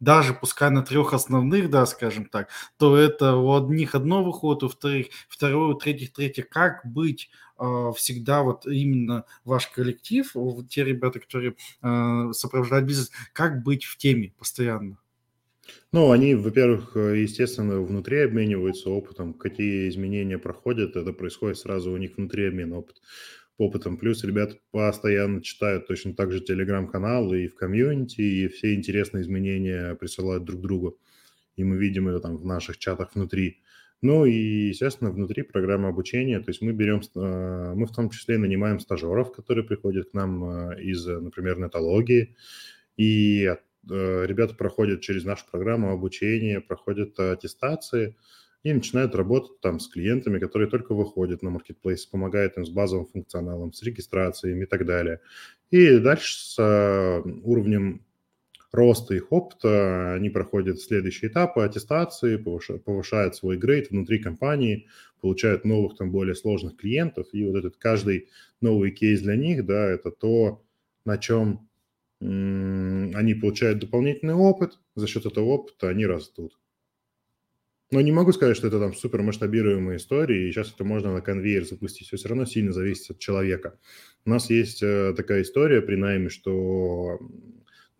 даже 0.00 0.34
пускай 0.34 0.70
на 0.70 0.82
трех 0.82 1.12
основных, 1.12 1.70
да, 1.70 1.86
скажем 1.86 2.26
так, 2.26 2.48
то 2.78 2.96
это 2.96 3.36
у 3.36 3.54
одних 3.56 3.94
одно 3.94 4.24
выходит, 4.24 4.62
у 4.62 4.68
вторых 4.68 5.06
второе, 5.28 5.74
у 5.74 5.74
третьих 5.74 6.12
третье. 6.12 6.42
Как 6.42 6.80
быть 6.84 7.30
э, 7.58 7.92
всегда 7.96 8.42
вот 8.42 8.66
именно 8.66 9.24
ваш 9.44 9.68
коллектив, 9.68 10.34
те 10.68 10.84
ребята, 10.84 11.20
которые 11.20 11.54
э, 11.82 12.32
сопровождают 12.32 12.86
бизнес, 12.86 13.10
как 13.32 13.62
быть 13.62 13.84
в 13.84 13.96
теме 13.96 14.32
постоянно? 14.38 14.98
Ну, 15.92 16.10
они, 16.10 16.34
во-первых, 16.34 16.94
естественно, 16.94 17.80
внутри 17.80 18.18
обмениваются 18.18 18.90
опытом, 18.90 19.32
какие 19.32 19.88
изменения 19.88 20.38
проходят, 20.38 20.96
это 20.96 21.12
происходит 21.12 21.56
сразу 21.58 21.90
у 21.92 21.96
них 21.96 22.16
внутри 22.16 22.48
обмен 22.48 22.72
опыт 22.72 23.00
опытом. 23.58 23.96
Плюс 23.96 24.24
ребята 24.24 24.56
постоянно 24.70 25.42
читают 25.42 25.86
точно 25.86 26.14
так 26.14 26.32
же 26.32 26.40
телеграм-каналы 26.40 27.44
и 27.44 27.48
в 27.48 27.54
комьюнити, 27.54 28.20
и 28.20 28.48
все 28.48 28.74
интересные 28.74 29.22
изменения 29.22 29.94
присылают 29.94 30.44
друг 30.44 30.60
другу. 30.60 30.98
И 31.56 31.64
мы 31.64 31.76
видим 31.76 32.08
это 32.08 32.20
там 32.20 32.36
в 32.36 32.44
наших 32.44 32.78
чатах 32.78 33.14
внутри. 33.14 33.60
Ну 34.02 34.26
и, 34.26 34.68
естественно, 34.68 35.10
внутри 35.10 35.42
программы 35.42 35.88
обучения, 35.88 36.38
то 36.38 36.50
есть 36.50 36.60
мы 36.60 36.72
берем, 36.72 37.00
э, 37.00 37.72
мы 37.74 37.86
в 37.86 37.92
том 37.92 38.10
числе 38.10 38.36
нанимаем 38.36 38.78
стажеров, 38.78 39.32
которые 39.32 39.64
приходят 39.64 40.10
к 40.10 40.14
нам 40.14 40.44
э, 40.44 40.82
из, 40.82 41.06
например, 41.06 41.58
нетологии, 41.58 42.36
и 42.98 43.44
э, 43.44 43.56
ребята 44.26 44.54
проходят 44.56 45.00
через 45.00 45.24
нашу 45.24 45.46
программу 45.50 45.90
обучения, 45.90 46.60
проходят 46.60 47.18
аттестации, 47.18 48.14
и 48.64 48.72
начинают 48.72 49.14
работать 49.14 49.60
там 49.60 49.78
с 49.78 49.86
клиентами, 49.88 50.40
которые 50.40 50.68
только 50.68 50.94
выходят 50.94 51.42
на 51.42 51.50
маркетплейс, 51.50 52.06
помогают 52.06 52.56
им 52.56 52.64
с 52.66 52.70
базовым 52.70 53.06
функционалом, 53.06 53.72
с 53.72 53.82
регистрациями 53.82 54.64
и 54.64 54.66
так 54.66 54.86
далее. 54.86 55.20
И 55.70 55.98
дальше 55.98 56.34
с 56.36 56.56
э, 56.58 57.22
уровнем 57.44 58.04
роста 58.72 59.14
их 59.14 59.30
опыта 59.30 60.14
они 60.14 60.30
проходят 60.30 60.80
следующие 60.80 61.30
этапы 61.30 61.62
аттестации, 61.62 62.36
повышают 62.36 63.36
свой 63.36 63.56
грейд 63.56 63.90
внутри 63.90 64.18
компании, 64.18 64.88
получают 65.20 65.64
новых 65.64 65.96
там 65.96 66.10
более 66.10 66.34
сложных 66.34 66.76
клиентов, 66.76 67.28
и 67.32 67.44
вот 67.44 67.56
этот 67.56 67.76
каждый 67.76 68.28
новый 68.60 68.90
кейс 68.90 69.20
для 69.20 69.36
них, 69.36 69.64
да, 69.64 69.86
это 69.90 70.10
то, 70.10 70.62
на 71.04 71.18
чем 71.18 71.68
они 72.20 73.34
получают 73.34 73.78
дополнительный 73.80 74.34
опыт, 74.34 74.78
за 74.94 75.06
счет 75.06 75.26
этого 75.26 75.44
опыта 75.44 75.88
они 75.90 76.06
растут. 76.06 76.58
Но 77.94 78.00
не 78.00 78.10
могу 78.10 78.32
сказать, 78.32 78.56
что 78.56 78.66
это 78.66 78.80
там 78.80 78.92
супер 78.92 79.22
масштабируемая 79.22 79.98
история, 79.98 80.48
и 80.48 80.50
сейчас 80.50 80.72
это 80.74 80.82
можно 80.82 81.12
на 81.12 81.20
конвейер 81.20 81.64
запустить. 81.64 82.08
Все 82.08 82.28
равно 82.28 82.44
сильно 82.44 82.72
зависит 82.72 83.12
от 83.12 83.18
человека. 83.20 83.78
У 84.24 84.30
нас 84.30 84.50
есть 84.50 84.82
э, 84.82 85.14
такая 85.16 85.42
история 85.42 85.80
при 85.80 85.94
найме, 85.94 86.28
что 86.28 87.20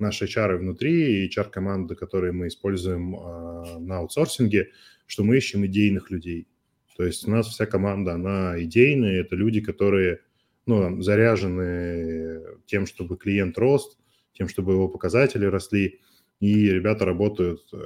наши 0.01 0.25
HR 0.25 0.57
внутри 0.57 1.25
и 1.25 1.29
HR-команды, 1.29 1.95
которые 1.95 2.33
мы 2.33 2.49
используем 2.49 3.15
э, 3.15 3.79
на 3.79 3.99
аутсорсинге, 3.99 4.73
что 5.07 5.23
мы 5.23 5.37
ищем 5.37 5.65
идейных 5.65 6.11
людей. 6.11 6.49
То 6.97 7.05
есть 7.05 7.29
у 7.29 7.31
нас 7.31 7.47
вся 7.47 7.65
команда, 7.65 8.15
она 8.15 8.61
идейная, 8.61 9.21
это 9.21 9.37
люди, 9.37 9.61
которые 9.61 10.23
ну, 10.67 11.01
заряжены 11.03 12.43
тем, 12.67 12.87
чтобы 12.87 13.17
клиент 13.17 13.57
рос, 13.59 13.97
тем, 14.33 14.49
чтобы 14.49 14.73
его 14.73 14.89
показатели 14.89 15.45
росли, 15.45 16.01
и 16.41 16.69
ребята 16.69 17.05
работают 17.05 17.63
э, 17.73 17.77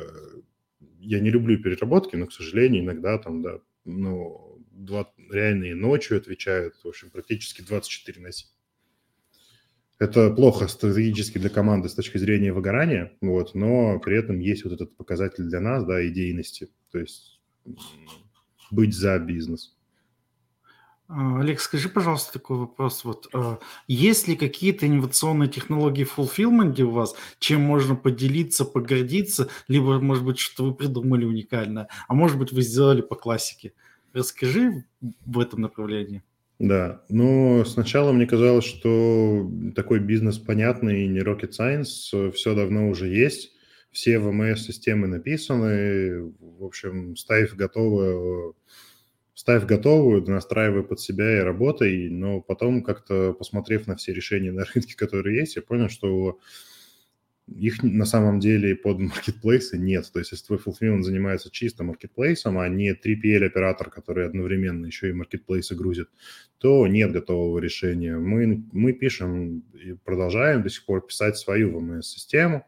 я 1.08 1.20
не 1.20 1.30
люблю 1.30 1.58
переработки, 1.58 2.16
но, 2.16 2.26
к 2.26 2.32
сожалению, 2.32 2.84
иногда 2.84 3.16
там, 3.16 3.40
да, 3.40 3.60
ну, 3.86 4.62
два, 4.70 5.10
реальные 5.30 5.74
ночью 5.74 6.18
отвечают, 6.18 6.74
в 6.84 6.86
общем, 6.86 7.08
практически 7.10 7.62
24 7.62 8.20
на 8.20 8.30
7. 8.30 8.46
Это 9.98 10.30
плохо 10.30 10.68
стратегически 10.68 11.38
для 11.38 11.48
команды 11.48 11.88
с 11.88 11.94
точки 11.94 12.18
зрения 12.18 12.52
выгорания, 12.52 13.16
вот, 13.22 13.54
но 13.54 13.98
при 14.00 14.18
этом 14.18 14.38
есть 14.38 14.64
вот 14.64 14.74
этот 14.74 14.98
показатель 14.98 15.44
для 15.44 15.60
нас, 15.60 15.82
да, 15.86 16.06
идейности, 16.06 16.68
то 16.92 16.98
есть 16.98 17.40
быть 18.70 18.94
за 18.94 19.18
бизнес. 19.18 19.77
А, 21.08 21.40
Олег, 21.40 21.58
скажи, 21.60 21.88
пожалуйста, 21.88 22.34
такой 22.34 22.58
вопрос. 22.58 23.02
Вот, 23.04 23.28
а, 23.32 23.58
есть 23.86 24.28
ли 24.28 24.36
какие-то 24.36 24.86
инновационные 24.86 25.48
технологии 25.48 26.04
в 26.04 26.18
fulfillment 26.18 26.80
у 26.82 26.90
вас, 26.90 27.14
чем 27.38 27.62
можно 27.62 27.96
поделиться, 27.96 28.66
погордиться, 28.66 29.48
либо, 29.68 29.98
может 30.00 30.24
быть, 30.24 30.38
что 30.38 30.64
вы 30.64 30.74
придумали 30.74 31.24
уникальное, 31.24 31.88
а 32.08 32.14
может 32.14 32.38
быть, 32.38 32.52
вы 32.52 32.60
сделали 32.60 33.00
по 33.00 33.14
классике? 33.14 33.72
Расскажи 34.12 34.84
в 35.00 35.38
этом 35.38 35.62
направлении. 35.62 36.22
Да, 36.58 37.02
но 37.08 37.64
сначала 37.64 38.12
мне 38.12 38.26
казалось, 38.26 38.64
что 38.64 39.50
такой 39.76 40.00
бизнес 40.00 40.38
понятный, 40.38 41.06
не 41.06 41.20
rocket 41.20 41.52
science, 41.58 42.32
все 42.32 42.54
давно 42.54 42.88
уже 42.88 43.06
есть, 43.06 43.52
все 43.92 44.16
VMS-системы 44.16 45.06
написаны, 45.06 46.32
в 46.40 46.64
общем, 46.64 47.16
ставь 47.16 47.54
готовую, 47.54 48.56
ставь 49.38 49.66
готовую, 49.66 50.28
настраивай 50.28 50.82
под 50.82 50.98
себя 50.98 51.38
и 51.38 51.42
работай, 51.42 52.08
но 52.10 52.40
потом 52.40 52.82
как-то, 52.82 53.32
посмотрев 53.32 53.86
на 53.86 53.94
все 53.94 54.12
решения 54.12 54.50
на 54.50 54.64
рынке, 54.74 54.96
которые 54.96 55.38
есть, 55.38 55.54
я 55.54 55.62
понял, 55.62 55.88
что 55.88 56.40
их 57.46 57.84
на 57.84 58.04
самом 58.04 58.40
деле 58.40 58.74
под 58.74 58.98
маркетплейсы 58.98 59.78
нет. 59.78 60.10
То 60.12 60.18
есть 60.18 60.32
если 60.32 60.44
твой 60.44 60.58
fulfillment 60.58 61.02
занимается 61.02 61.52
чисто 61.52 61.84
маркетплейсом, 61.84 62.58
а 62.58 62.68
не 62.68 62.90
3PL-оператор, 62.94 63.90
который 63.90 64.26
одновременно 64.26 64.86
еще 64.86 65.10
и 65.10 65.12
маркетплейсы 65.12 65.76
грузит, 65.76 66.08
то 66.58 66.84
нет 66.88 67.12
готового 67.12 67.60
решения. 67.60 68.16
Мы, 68.16 68.64
мы 68.72 68.92
пишем 68.92 69.60
и 69.72 69.92
продолжаем 69.92 70.64
до 70.64 70.68
сих 70.68 70.84
пор 70.84 71.06
писать 71.06 71.36
свою 71.36 71.78
VMS-систему. 71.78 72.66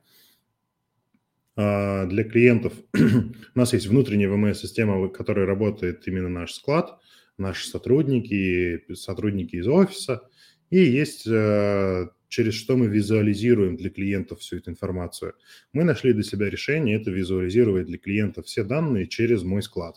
А 1.63 2.07
для 2.07 2.25
клиентов 2.25 2.73
у 2.95 3.59
нас 3.59 3.75
есть 3.75 3.87
внутренняя 3.87 4.31
VMS-система, 4.31 4.99
в 4.99 5.09
которой 5.11 5.45
работает 5.45 6.09
именно 6.09 6.31
наш 6.31 6.55
склад, 6.55 6.99
наши 7.37 7.69
сотрудники, 7.69 8.83
сотрудники 8.95 9.57
из 9.57 9.69
офиса, 9.69 10.23
и 10.71 10.79
есть 10.79 11.27
э, 11.27 12.09
через 12.29 12.55
что 12.55 12.79
мы 12.79 12.87
визуализируем 12.87 13.77
для 13.77 13.91
клиентов 13.91 14.41
всю 14.41 14.57
эту 14.57 14.71
информацию. 14.71 15.35
Мы 15.75 15.85
нашли 15.85 16.15
для 16.15 16.23
себя 16.23 16.49
решение 16.49 16.99
это 16.99 17.11
визуализировать 17.11 17.87
для 17.89 17.99
клиентов 17.99 18.47
все 18.47 18.65
данные 18.65 19.07
через 19.07 19.43
мой 19.43 19.63
склад. 19.63 19.97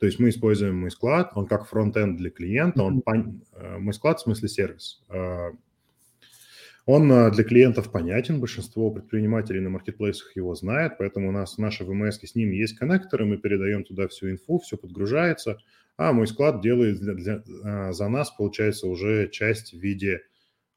То 0.00 0.06
есть 0.06 0.18
мы 0.18 0.30
используем 0.30 0.76
мой 0.76 0.90
склад, 0.90 1.30
он 1.36 1.46
как 1.46 1.68
фронт-энд 1.68 2.16
для 2.16 2.30
клиента, 2.30 2.82
он 2.82 3.00
mm-hmm. 3.06 3.78
мой 3.78 3.94
склад 3.94 4.18
в 4.18 4.22
смысле 4.22 4.48
сервис. 4.48 5.04
Он 6.86 7.10
э, 7.10 7.30
для 7.30 7.44
клиентов 7.44 7.90
понятен, 7.90 8.40
большинство 8.40 8.90
предпринимателей 8.90 9.60
на 9.60 9.70
маркетплейсах 9.70 10.36
его 10.36 10.54
знает, 10.54 10.98
поэтому 10.98 11.28
у 11.28 11.32
нас 11.32 11.56
наши 11.56 11.82
VMS 11.82 12.26
с 12.26 12.34
ними 12.34 12.56
есть 12.56 12.76
коннекторы, 12.76 13.24
мы 13.24 13.38
передаем 13.38 13.84
туда 13.84 14.06
всю 14.08 14.30
инфу, 14.30 14.58
все 14.58 14.76
подгружается, 14.76 15.58
а 15.96 16.12
мой 16.12 16.26
склад 16.26 16.60
делает 16.60 17.00
для, 17.00 17.14
для, 17.14 17.92
за 17.92 18.08
нас, 18.08 18.30
получается, 18.30 18.86
уже 18.86 19.28
часть 19.28 19.72
в 19.72 19.78
виде 19.78 20.22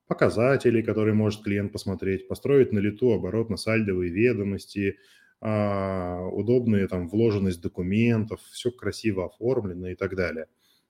показателей, 0.07 0.81
которые 0.81 1.13
может 1.13 1.43
клиент 1.43 1.73
посмотреть, 1.73 2.27
построить 2.27 2.71
на 2.71 2.79
лету 2.79 3.13
оборотно-сальдовые 3.13 4.09
ведомости, 4.09 4.97
а, 5.41 6.25
удобные 6.31 6.87
там 6.87 7.09
вложенность 7.09 7.61
документов, 7.61 8.39
все 8.51 8.71
красиво 8.71 9.25
оформлено 9.25 9.89
и 9.89 9.95
так 9.95 10.15
далее. 10.15 10.47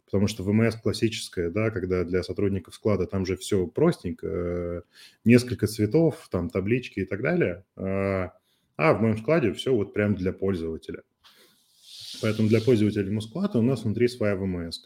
Потому 0.07 0.27
что 0.27 0.43
ВМС 0.43 0.77
классическая, 0.77 1.49
да, 1.49 1.69
когда 1.69 2.05
для 2.05 2.23
сотрудников 2.23 2.73
склада 2.75 3.07
там 3.07 3.25
же 3.25 3.35
все 3.35 3.67
простенько, 3.67 4.27
э, 4.27 4.81
несколько 5.25 5.67
цветов, 5.67 6.29
там 6.31 6.49
таблички 6.49 7.01
и 7.01 7.05
так 7.05 7.21
далее, 7.21 7.65
а, 7.75 8.31
а 8.77 8.93
в 8.93 9.01
моем 9.01 9.17
складе 9.17 9.51
все 9.51 9.75
вот 9.75 9.93
прям 9.93 10.15
для 10.15 10.31
пользователя. 10.31 11.03
Поэтому 12.21 12.47
для 12.47 12.61
пользователя 12.61 13.19
склада 13.19 13.59
у 13.59 13.61
нас 13.61 13.83
внутри 13.83 14.07
своя 14.07 14.37
ВМС. 14.37 14.81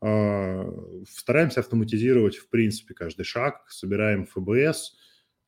А, 0.00 0.72
стараемся 1.08 1.60
автоматизировать, 1.60 2.36
в 2.36 2.48
принципе, 2.48 2.94
каждый 2.94 3.24
шаг, 3.24 3.66
собираем 3.68 4.26
ФБС, 4.26 4.96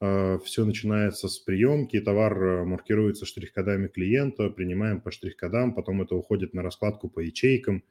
а, 0.00 0.38
все 0.38 0.64
начинается 0.64 1.28
с 1.28 1.38
приемки, 1.38 2.00
товар 2.00 2.42
э, 2.42 2.64
маркируется 2.64 3.26
штрих-кодами 3.26 3.88
клиента, 3.88 4.48
принимаем 4.50 5.00
по 5.00 5.10
штрих-кодам, 5.10 5.74
потом 5.74 6.02
это 6.02 6.14
уходит 6.14 6.54
на 6.54 6.62
раскладку 6.62 7.08
по 7.08 7.20
ячейкам, 7.20 7.84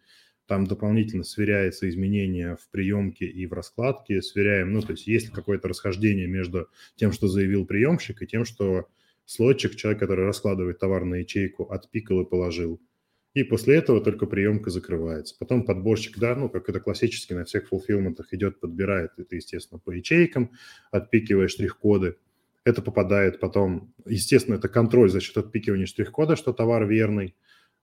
там 0.48 0.66
дополнительно 0.66 1.24
сверяется 1.24 1.88
изменения 1.90 2.56
в 2.56 2.70
приемке 2.70 3.26
и 3.26 3.46
в 3.46 3.54
раскладке, 3.54 4.22
сверяем, 4.22 4.74
ну, 4.74 4.82
то 4.82 4.94
есть 4.94 5.08
есть 5.08 5.28
ли 5.28 5.34
какое-то 5.34 5.68
расхождение 5.68 6.28
между 6.28 6.70
тем, 6.96 7.12
что 7.12 7.28
заявил 7.28 7.66
приемщик, 7.66 8.22
и 8.22 8.28
тем, 8.28 8.46
что 8.46 8.88
слотчик, 9.26 9.76
человек, 9.76 10.00
который 10.00 10.26
раскладывает 10.26 10.80
товар 10.80 11.06
на 11.06 11.16
ячейку, 11.16 11.64
отпикал 11.66 12.22
и 12.22 12.26
положил– 12.30 12.82
и 13.38 13.44
после 13.44 13.76
этого 13.76 14.02
только 14.02 14.26
приемка 14.26 14.72
закрывается. 14.72 15.36
Потом 15.38 15.64
подборщик, 15.64 16.18
да, 16.18 16.36
ну, 16.36 16.50
как 16.50 16.70
это 16.70 16.80
классически 16.80 17.34
на 17.34 17.46
всех 17.46 17.68
фулфилментах 17.68 18.34
идет, 18.34 18.60
подбирает 18.60 19.12
это, 19.18 19.36
естественно, 19.36 19.80
по 19.80 19.92
ячейкам, 19.92 20.54
отпикивая 20.90 21.48
штрих-коды. 21.48 22.18
Это 22.64 22.82
попадает 22.82 23.40
потом, 23.40 23.94
естественно, 24.08 24.56
это 24.56 24.70
контроль 24.70 25.12
за 25.12 25.22
счет 25.22 25.38
отпикивания 25.38 25.86
штрих-кода, 25.86 26.36
что 26.36 26.52
товар 26.52 26.88
верный. 26.88 27.36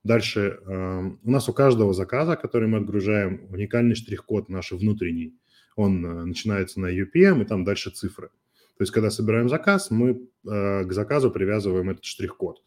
Дальше 0.05 0.59
э, 0.61 1.11
у 1.23 1.31
нас 1.31 1.49
у 1.49 1.53
каждого 1.53 1.91
заказа, 1.91 2.35
который 2.35 2.67
мы 2.67 2.77
отгружаем, 2.77 3.47
уникальный 3.49 3.95
штрих-код 3.95 4.49
наш 4.49 4.71
внутренний. 4.71 5.33
Он 5.75 6.05
э, 6.05 6.25
начинается 6.25 6.79
на 6.79 6.95
UPM, 6.95 7.41
и 7.41 7.45
там 7.45 7.63
дальше 7.63 7.89
цифры. 7.89 8.27
То 8.77 8.81
есть, 8.81 8.91
когда 8.91 9.09
собираем 9.09 9.49
заказ, 9.49 9.89
мы 9.89 10.11
э, 10.11 10.85
к 10.85 10.93
заказу 10.93 11.31
привязываем 11.31 11.89
этот 11.89 12.05
штрих-код. 12.05 12.61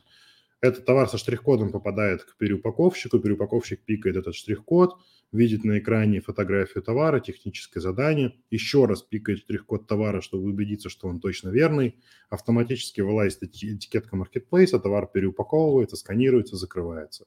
Этот 0.60 0.84
товар 0.84 1.08
со 1.08 1.16
штрих-кодом 1.16 1.70
попадает 1.70 2.24
к 2.24 2.36
переупаковщику, 2.38 3.20
переупаковщик 3.20 3.84
пикает 3.84 4.16
этот 4.16 4.34
штрих-код, 4.34 4.96
видит 5.32 5.64
на 5.64 5.78
экране 5.78 6.20
фотографию 6.20 6.82
товара, 6.82 7.20
техническое 7.20 7.80
задание, 7.80 8.34
еще 8.50 8.86
раз 8.86 9.02
пикает 9.02 9.40
штрих-код 9.40 9.86
товара, 9.86 10.20
чтобы 10.20 10.44
убедиться, 10.44 10.88
что 10.88 11.08
он 11.08 11.20
точно 11.20 11.50
верный, 11.50 11.96
автоматически 12.30 13.00
вылазит 13.00 13.42
этикетка 13.42 14.16
маркетплейса, 14.16 14.78
товар 14.78 15.06
переупаковывается, 15.06 15.96
сканируется, 15.96 16.56
закрывается. 16.56 17.26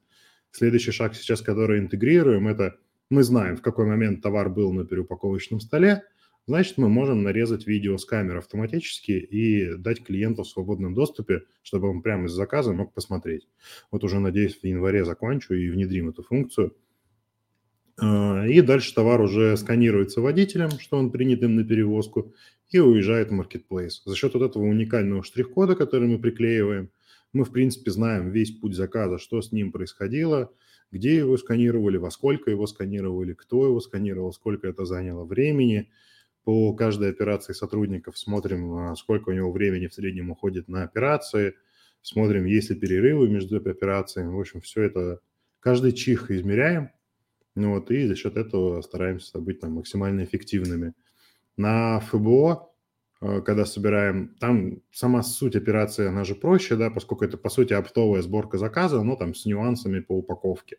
Следующий 0.51 0.91
шаг 0.91 1.15
сейчас, 1.15 1.41
который 1.41 1.79
интегрируем, 1.79 2.47
это 2.47 2.77
мы 3.09 3.23
знаем, 3.23 3.57
в 3.57 3.61
какой 3.61 3.85
момент 3.85 4.21
товар 4.21 4.49
был 4.49 4.73
на 4.73 4.85
переупаковочном 4.85 5.59
столе, 5.59 6.03
значит, 6.47 6.77
мы 6.77 6.89
можем 6.89 7.23
нарезать 7.23 7.67
видео 7.67 7.97
с 7.97 8.05
камеры 8.05 8.39
автоматически 8.39 9.11
и 9.11 9.75
дать 9.75 10.03
клиенту 10.03 10.43
в 10.43 10.47
свободном 10.47 10.93
доступе, 10.93 11.43
чтобы 11.61 11.89
он 11.89 12.01
прямо 12.01 12.25
из 12.25 12.31
заказа 12.31 12.73
мог 12.73 12.93
посмотреть. 12.93 13.47
Вот 13.91 14.03
уже, 14.03 14.19
надеюсь, 14.19 14.57
в 14.57 14.63
январе 14.63 15.05
закончу 15.05 15.53
и 15.53 15.69
внедрим 15.69 16.09
эту 16.09 16.23
функцию. 16.23 16.75
А, 17.97 18.45
и 18.47 18.61
дальше 18.61 18.93
товар 18.93 19.21
уже 19.21 19.55
сканируется 19.57 20.21
водителем, 20.21 20.71
что 20.79 20.97
он 20.97 21.11
принят 21.11 21.41
им 21.43 21.55
на 21.55 21.63
перевозку, 21.63 22.33
и 22.69 22.79
уезжает 22.79 23.29
в 23.29 23.33
маркетплейс. 23.33 24.01
За 24.05 24.15
счет 24.15 24.33
вот 24.33 24.43
этого 24.43 24.63
уникального 24.63 25.23
штрих-кода, 25.23 25.75
который 25.75 26.07
мы 26.07 26.19
приклеиваем, 26.19 26.89
мы, 27.33 27.43
в 27.43 27.51
принципе, 27.51 27.91
знаем 27.91 28.29
весь 28.29 28.51
путь 28.51 28.75
заказа, 28.75 29.17
что 29.17 29.41
с 29.41 29.51
ним 29.51 29.71
происходило, 29.71 30.51
где 30.91 31.17
его 31.17 31.37
сканировали, 31.37 31.97
во 31.97 32.11
сколько 32.11 32.51
его 32.51 32.67
сканировали, 32.67 33.33
кто 33.33 33.65
его 33.65 33.79
сканировал, 33.79 34.33
сколько 34.33 34.67
это 34.67 34.85
заняло 34.85 35.25
времени– 35.25 35.89
по 36.43 36.73
каждой 36.73 37.09
операции 37.09 37.53
сотрудников 37.53 38.17
смотрим, 38.17 38.73
а, 38.73 38.95
сколько 38.95 39.29
у 39.29 39.33
него 39.33 39.51
времени 39.51 39.87
в 39.87 39.93
среднем 39.93 40.31
уходит 40.31 40.67
на 40.67 40.83
операции, 40.83 41.55
смотрим, 42.01 42.45
есть 42.45 42.69
ли 42.69 42.75
перерывы 42.75 43.29
между 43.29 43.57
операциями. 43.57 44.33
В 44.33 44.39
общем, 44.39 44.61
все 44.61 44.83
это, 44.83 45.19
каждый 45.59 45.91
чих 45.91 46.31
измеряем, 46.31 46.89
ну 47.55 47.75
вот, 47.75 47.91
и 47.91 48.07
за 48.07 48.15
счет 48.15 48.37
этого 48.37 48.81
стараемся 48.81 49.39
быть 49.39 49.59
там 49.59 49.73
максимально 49.73 50.23
эффективными. 50.23 50.93
На 51.57 51.99
ФБО 51.99 52.71
Э, 53.21 53.41
когда 53.41 53.65
собираем, 53.65 54.35
там 54.39 54.81
сама 54.91 55.21
суть 55.23 55.55
операции, 55.55 56.07
она 56.07 56.23
же 56.23 56.35
проще, 56.35 56.75
да, 56.75 56.89
поскольку 56.89 57.23
это, 57.23 57.37
по 57.37 57.49
сути, 57.49 57.73
оптовая 57.73 58.21
сборка 58.21 58.57
заказа, 58.57 59.03
но 59.03 59.15
там 59.15 59.35
с 59.35 59.45
нюансами 59.45 59.99
по 59.99 60.17
упаковке. 60.17 60.77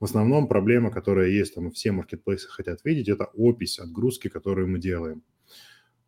В 0.00 0.04
основном 0.04 0.48
проблема, 0.48 0.90
которая 0.90 1.28
есть, 1.28 1.54
там 1.54 1.70
все 1.70 1.92
маркетплейсы 1.92 2.48
хотят 2.48 2.84
видеть, 2.84 3.08
это 3.08 3.26
опись 3.34 3.78
отгрузки, 3.78 4.28
которую 4.28 4.68
мы 4.68 4.80
делаем. 4.80 5.22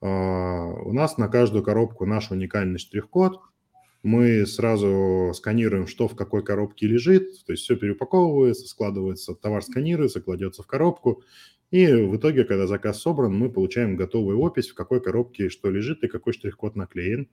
А, 0.01 0.67
у 0.67 0.93
нас 0.93 1.19
на 1.19 1.29
каждую 1.29 1.63
коробку 1.63 2.05
наш 2.05 2.31
уникальный 2.31 2.79
штрих-код. 2.79 3.41
Мы 4.07 4.47
сразу 4.47 5.33
сканируем, 5.35 5.89
что 5.89 6.07
в 6.07 6.15
какой 6.15 6.45
коробке 6.45 6.87
лежит, 6.87 7.45
то 7.45 7.51
есть 7.51 7.65
все 7.65 7.75
переупаковывается, 7.75 8.69
складывается, 8.69 9.35
товар 9.35 9.65
сканируется, 9.65 10.21
кладется 10.21 10.63
в 10.63 10.69
коробку, 10.69 11.25
и 11.73 11.89
в 11.89 12.17
итоге, 12.17 12.45
когда 12.45 12.69
заказ 12.69 13.03
собран, 13.03 13.37
мы 13.37 13.51
получаем 13.51 13.97
готовую 13.97 14.39
опись, 14.39 14.69
в 14.69 14.75
какой 14.75 15.03
коробке 15.03 15.49
что 15.49 15.71
лежит 15.71 16.05
и 16.05 16.07
какой 16.07 16.35
штрих-код 16.35 16.77
наклеен. 16.77 17.29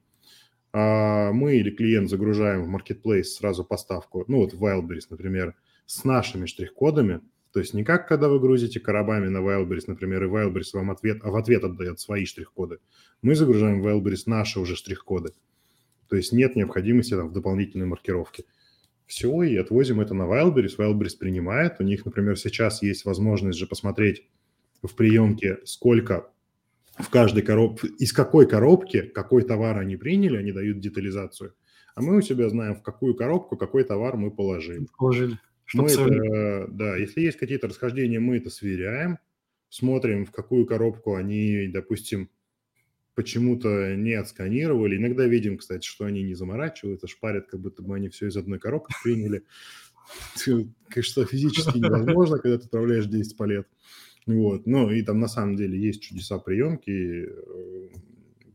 А 0.72 1.32
мы 1.32 1.58
или 1.58 1.70
клиент 1.70 2.10
загружаем 2.10 2.64
в 2.64 2.76
Marketplace 2.76 3.26
сразу 3.26 3.64
поставку, 3.64 4.26
ну 4.28 4.38
вот 4.38 4.56
в 4.56 4.66
Wildberries, 4.66 5.06
например, 5.12 5.54
с 5.86 6.04
нашими 6.06 6.48
штрих-кодами, 6.48 7.22
то 7.52 7.60
есть 7.60 7.76
не 7.76 7.84
как 7.84 8.08
когда 8.08 8.30
вы 8.30 8.40
грузите 8.40 8.80
коробами 8.80 9.28
на 9.28 9.48
Wildberries, 9.48 9.84
например, 9.86 10.24
и 10.24 10.28
Wildberries 10.28 10.72
вам 10.74 10.90
ответ, 10.90 11.20
а 11.22 11.30
в 11.30 11.36
ответ 11.36 11.64
отдает 11.64 12.00
свои 12.00 12.26
штрих-коды. 12.26 12.80
Мы 13.22 13.36
загружаем 13.36 13.80
в 13.80 13.88
Wildberries 13.88 14.24
наши 14.26 14.60
уже 14.60 14.76
штрих-коды. 14.76 15.34
То 16.14 16.18
есть 16.18 16.32
нет 16.32 16.56
необходимости 16.56 17.16
там, 17.16 17.30
в 17.30 17.34
дополнительной 17.34 17.88
маркировке 17.88 18.46
все, 19.08 19.42
и 19.42 19.58
отвозим 19.58 20.00
это 20.00 20.14
на 20.14 20.26
Wildberries. 20.26 20.78
Wildberries 20.78 21.18
принимает. 21.18 21.78
У 21.80 21.84
них, 21.84 22.06
например, 22.06 22.38
сейчас 22.38 22.84
есть 22.84 23.04
возможность 23.04 23.58
же 23.58 23.66
посмотреть 23.66 24.28
в 24.84 24.94
приемке, 24.94 25.58
сколько 25.66 26.30
в 27.00 27.10
каждой 27.10 27.42
коробке, 27.42 27.88
из 27.98 28.14
какой 28.14 28.48
коробки 28.48 29.02
какой 29.02 29.42
товар 29.42 29.80
они 29.80 29.96
приняли, 29.96 30.38
они 30.38 30.52
дают 30.52 30.80
детализацию. 30.80 31.56
А 31.96 32.04
мы 32.04 32.18
у 32.18 32.22
себя 32.22 32.48
знаем, 32.48 32.76
в 32.76 32.84
какую 32.84 33.16
коробку 33.16 33.58
какой 33.58 33.84
товар 33.84 34.16
мы 34.16 34.30
положили. 34.30 34.86
Положили. 34.96 35.40
Мы 35.74 35.90
это, 35.90 36.68
да, 36.70 36.96
если 36.96 37.22
есть 37.22 37.40
какие-то 37.40 37.70
расхождения, 37.70 38.20
мы 38.20 38.38
это 38.38 38.52
сверяем, 38.52 39.18
смотрим, 39.70 40.28
в 40.28 40.32
какую 40.32 40.68
коробку 40.68 41.16
они, 41.16 41.70
допустим, 41.74 42.30
почему-то 43.16 43.96
не 43.96 44.14
отсканировали. 44.14 44.98
Иногда 44.98 45.26
видим, 45.26 45.58
кстати, 45.58 45.86
что 45.86 46.06
они 46.06 46.24
не 46.24 46.36
заморачиваются, 46.36 47.08
шпарят, 47.08 47.48
как 47.48 47.60
будто 47.60 47.84
бы 47.84 47.96
они 47.96 48.10
все 48.10 48.28
из 48.28 48.38
одной 48.38 48.60
коробки 48.60 48.94
приняли. 49.04 49.44
Что 50.36 51.26
физически 51.26 51.78
невозможно, 51.78 52.38
когда 52.38 52.58
ты 52.58 52.66
отправляешь 52.66 53.06
10 53.06 53.38
палет. 53.38 53.68
Вот. 54.26 54.66
Ну, 54.66 54.90
и 54.90 55.02
там 55.02 55.20
на 55.20 55.28
самом 55.28 55.56
деле 55.56 55.80
есть 55.80 56.02
чудеса 56.02 56.40
приемки. 56.40 57.30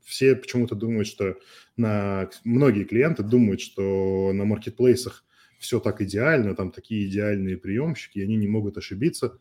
Все 0.05 0.35
почему-то 0.35 0.75
думают, 0.75 1.07
что 1.07 1.39
на... 1.77 2.31
Многие 2.45 2.85
клиенты 2.85 3.23
думают, 3.23 3.61
что 3.61 4.33
на 4.33 4.45
маркетплейсах 4.45 5.25
все 5.59 5.81
так 5.81 6.01
идеально, 6.01 6.55
там 6.55 6.71
такие 6.71 7.07
идеальные 7.09 7.57
приемщики, 7.57 8.19
и 8.19 8.23
они 8.23 8.37
не 8.37 8.49
могут 8.49 8.79
ошибиться. 8.79 9.39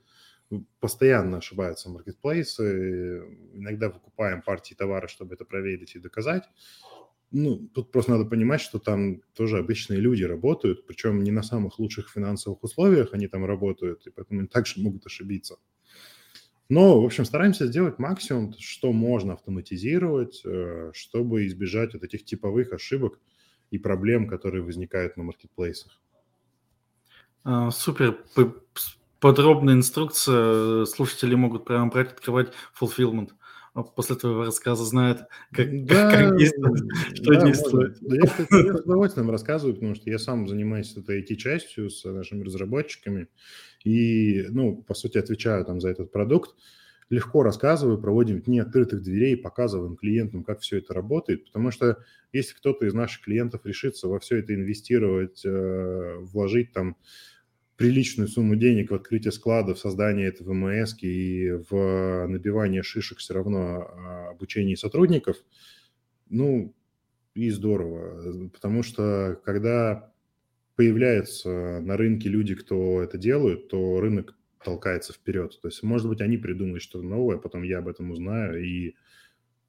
Постоянно 0.79 1.37
ошибаются 1.37 1.89
маркетплейсы. 1.89 3.21
Иногда 3.53 3.89
выкупаем 3.89 4.41
партии 4.41 4.73
товара, 4.73 5.07
чтобы 5.07 5.35
это 5.35 5.45
проверить 5.45 5.95
и 5.95 5.99
доказать. 5.99 6.43
Ну, 7.31 7.67
тут 7.73 7.91
просто 7.91 8.11
надо 8.11 8.25
понимать, 8.25 8.61
что 8.61 8.79
там 8.79 9.21
тоже 9.33 9.57
обычные 9.57 9.99
люди 9.99 10.23
работают, 10.23 10.87
причем 10.87 11.23
не 11.23 11.31
на 11.31 11.43
самых 11.43 11.77
лучших 11.77 12.09
финансовых 12.09 12.63
условиях 12.63 13.13
они 13.13 13.27
там 13.27 13.45
работают, 13.45 14.07
и 14.07 14.11
поэтому 14.11 14.39
они 14.39 14.47
также 14.47 14.81
могут 14.81 15.05
ошибиться. 15.05 15.57
Но, 16.69 17.01
в 17.01 17.05
общем, 17.05 17.25
стараемся 17.25 17.65
сделать 17.65 17.97
максимум, 17.97 18.53
что 18.57 18.91
можно 18.91 19.33
автоматизировать, 19.33 20.41
э, 20.45 20.91
чтобы 20.93 21.47
избежать 21.47 21.93
вот 21.93 22.03
этих 22.03 22.25
типовых 22.25 22.73
ошибок 22.73 23.19
и 23.71 23.77
проблем, 23.77 24.27
которые 24.27 24.63
возникают 24.63 25.17
на 25.17 25.23
маркетплейсах. 25.23 26.01
А, 27.43 27.71
супер. 27.71 28.23
Подробная 29.27 29.73
инструкция. 29.73 30.85
Слушатели 30.85 31.35
могут 31.35 31.65
прямо 31.65 31.91
брать, 31.91 32.13
открывать 32.13 32.53
fulfillment. 32.79 33.31
А 33.73 33.83
после 33.83 34.15
твоего 34.15 34.45
рассказа 34.45 34.85
знают, 34.85 35.23
как, 35.51 35.85
да, 35.85 36.09
как 36.09 36.37
действовать, 36.37 36.83
что 37.13 37.33
да, 37.33 37.45
действует. 37.45 37.97
Да, 37.99 38.15
я, 38.15 38.21
кстати, 38.21 38.71
с 38.71 38.85
удовольствием 38.85 39.29
рассказываю, 39.29 39.75
потому 39.75 39.95
что 39.95 40.09
я 40.09 40.17
сам 40.17 40.47
занимаюсь 40.47 40.95
этой 40.95 41.21
IT-частью 41.21 41.89
с 41.89 42.05
нашими 42.05 42.41
разработчиками 42.45 43.27
и, 43.83 44.45
ну, 44.47 44.77
по 44.77 44.93
сути, 44.93 45.17
отвечаю 45.17 45.65
там 45.65 45.81
за 45.81 45.89
этот 45.89 46.09
продукт. 46.09 46.55
Легко 47.09 47.43
рассказываю, 47.43 47.97
проводим 47.97 48.39
дни 48.41 48.61
открытых 48.61 49.01
дверей, 49.01 49.35
показываем 49.35 49.97
клиентам, 49.97 50.45
как 50.45 50.61
все 50.61 50.77
это 50.77 50.93
работает, 50.93 51.43
потому 51.43 51.71
что 51.71 51.97
если 52.31 52.55
кто-то 52.55 52.85
из 52.85 52.93
наших 52.93 53.25
клиентов 53.25 53.65
решится 53.65 54.07
во 54.07 54.19
все 54.19 54.37
это 54.37 54.55
инвестировать, 54.55 55.43
э, 55.45 56.15
вложить 56.21 56.71
там 56.71 56.95
приличную 57.77 58.27
сумму 58.27 58.55
денег 58.55 58.91
в 58.91 58.95
открытие 58.95 59.31
склада, 59.31 59.75
в 59.75 59.79
создание 59.79 60.27
этого 60.27 60.53
МС 60.53 60.95
и 61.01 61.51
в 61.69 62.27
набивание 62.27 62.83
шишек 62.83 63.19
все 63.19 63.35
равно 63.35 63.87
а, 63.87 64.29
обучение 64.31 64.75
сотрудников, 64.75 65.37
ну, 66.29 66.75
и 67.35 67.49
здорово. 67.51 68.49
Потому 68.49 68.81
что 68.81 69.39
когда 69.45 70.11
появляются 70.75 71.79
на 71.81 71.95
рынке 71.97 72.29
люди, 72.29 72.55
кто 72.55 73.01
это 73.01 73.17
делают, 73.17 73.69
то 73.69 73.99
рынок 73.99 74.35
толкается 74.63 75.13
вперед. 75.13 75.57
То 75.61 75.67
есть, 75.67 75.83
может 75.83 76.09
быть, 76.09 76.21
они 76.21 76.37
придумают 76.37 76.81
что-то 76.81 77.05
новое, 77.05 77.37
потом 77.37 77.63
я 77.63 77.77
об 77.77 77.87
этом 77.87 78.11
узнаю 78.11 78.63
и 78.63 78.95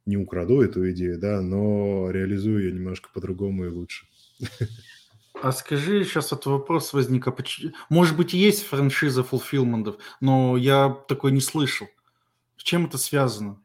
не 0.06 0.16
украду 0.16 0.62
эту 0.62 0.90
идею, 0.90 1.18
да, 1.18 1.42
но 1.42 2.10
реализую 2.10 2.64
ее 2.64 2.72
немножко 2.72 3.10
по-другому 3.12 3.66
и 3.66 3.68
лучше. 3.68 4.06
А 5.40 5.52
скажи, 5.52 6.04
сейчас 6.04 6.32
вот 6.32 6.46
вопрос 6.46 6.92
возник, 6.92 7.28
а 7.28 7.36
может 7.88 8.16
быть, 8.16 8.32
есть 8.32 8.64
франшиза 8.64 9.22
фулфилментов, 9.22 9.96
но 10.20 10.56
я 10.56 10.88
такой 11.08 11.30
не 11.30 11.40
слышал. 11.40 11.86
С 12.56 12.62
чем 12.64 12.86
это 12.86 12.98
связано? 12.98 13.60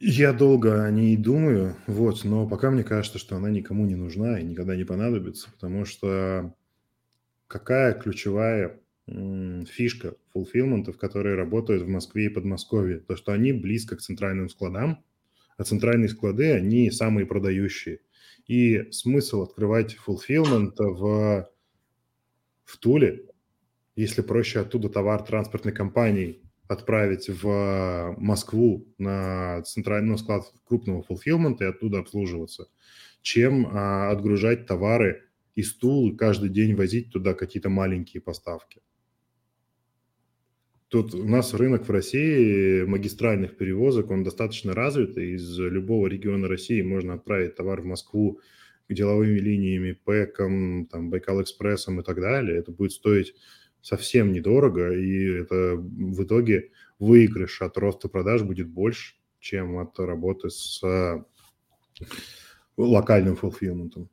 Я 0.00 0.32
долго 0.32 0.84
о 0.84 0.90
ней 0.90 1.16
думаю, 1.16 1.76
вот, 1.86 2.24
но 2.24 2.46
пока 2.46 2.70
мне 2.70 2.84
кажется, 2.84 3.18
что 3.18 3.36
она 3.36 3.50
никому 3.50 3.86
не 3.86 3.96
нужна 3.96 4.38
и 4.38 4.44
никогда 4.44 4.76
не 4.76 4.84
понадобится, 4.84 5.50
потому 5.50 5.86
что 5.86 6.54
какая 7.46 7.94
ключевая 7.94 8.78
фишка 9.06 10.14
фулфилментов, 10.32 10.98
которые 10.98 11.36
работают 11.36 11.82
в 11.82 11.88
Москве 11.88 12.26
и 12.26 12.28
Подмосковье, 12.28 12.98
то, 12.98 13.16
что 13.16 13.32
они 13.32 13.52
близко 13.52 13.96
к 13.96 14.02
центральным 14.02 14.50
складам, 14.50 15.02
а 15.56 15.64
центральные 15.64 16.10
склады, 16.10 16.52
они 16.52 16.90
самые 16.90 17.26
продающие. 17.26 18.00
И 18.46 18.90
смысл 18.92 19.42
открывать 19.42 19.96
fulfillment 20.06 20.74
в, 20.78 21.48
в 22.64 22.76
Туле, 22.78 23.26
если 23.96 24.22
проще 24.22 24.60
оттуда 24.60 24.88
товар 24.88 25.22
транспортной 25.22 25.74
компании 25.74 26.40
отправить 26.68 27.28
в 27.28 28.14
Москву 28.18 28.86
на 28.98 29.62
центральный 29.62 30.18
склад 30.18 30.44
крупного 30.64 31.02
fulfillment 31.02 31.56
и 31.60 31.64
оттуда 31.64 31.98
обслуживаться, 31.98 32.68
чем 33.22 33.66
а, 33.66 34.10
отгружать 34.10 34.66
товары 34.66 35.24
из 35.54 35.74
Тулы, 35.74 36.16
каждый 36.16 36.50
день 36.50 36.74
возить 36.74 37.10
туда 37.10 37.34
какие-то 37.34 37.70
маленькие 37.70 38.20
поставки. 38.20 38.82
Тут 40.88 41.14
у 41.14 41.28
нас 41.28 41.52
рынок 41.52 41.86
в 41.86 41.90
России 41.90 42.82
магистральных 42.84 43.58
перевозок, 43.58 44.10
он 44.10 44.24
достаточно 44.24 44.72
развит, 44.72 45.18
и 45.18 45.34
из 45.34 45.58
любого 45.58 46.06
региона 46.06 46.48
России 46.48 46.80
можно 46.80 47.14
отправить 47.14 47.56
товар 47.56 47.82
в 47.82 47.84
Москву 47.84 48.40
деловыми 48.88 49.38
линиями, 49.38 49.92
ПЭКом, 49.92 50.86
там, 50.86 51.10
Байкал-экспрессом 51.10 52.00
и 52.00 52.02
так 52.02 52.20
далее. 52.20 52.56
Это 52.56 52.72
будет 52.72 52.92
стоить 52.92 53.34
совсем 53.82 54.32
недорого, 54.32 54.94
и 54.94 55.40
это 55.40 55.76
в 55.76 56.24
итоге 56.24 56.70
выигрыш 56.98 57.60
от 57.60 57.76
роста 57.76 58.08
продаж 58.08 58.42
будет 58.42 58.68
больше, 58.68 59.14
чем 59.40 59.76
от 59.76 59.98
работы 59.98 60.48
с 60.48 60.82
локальным 62.78 63.36
фулфилментом. 63.36 64.08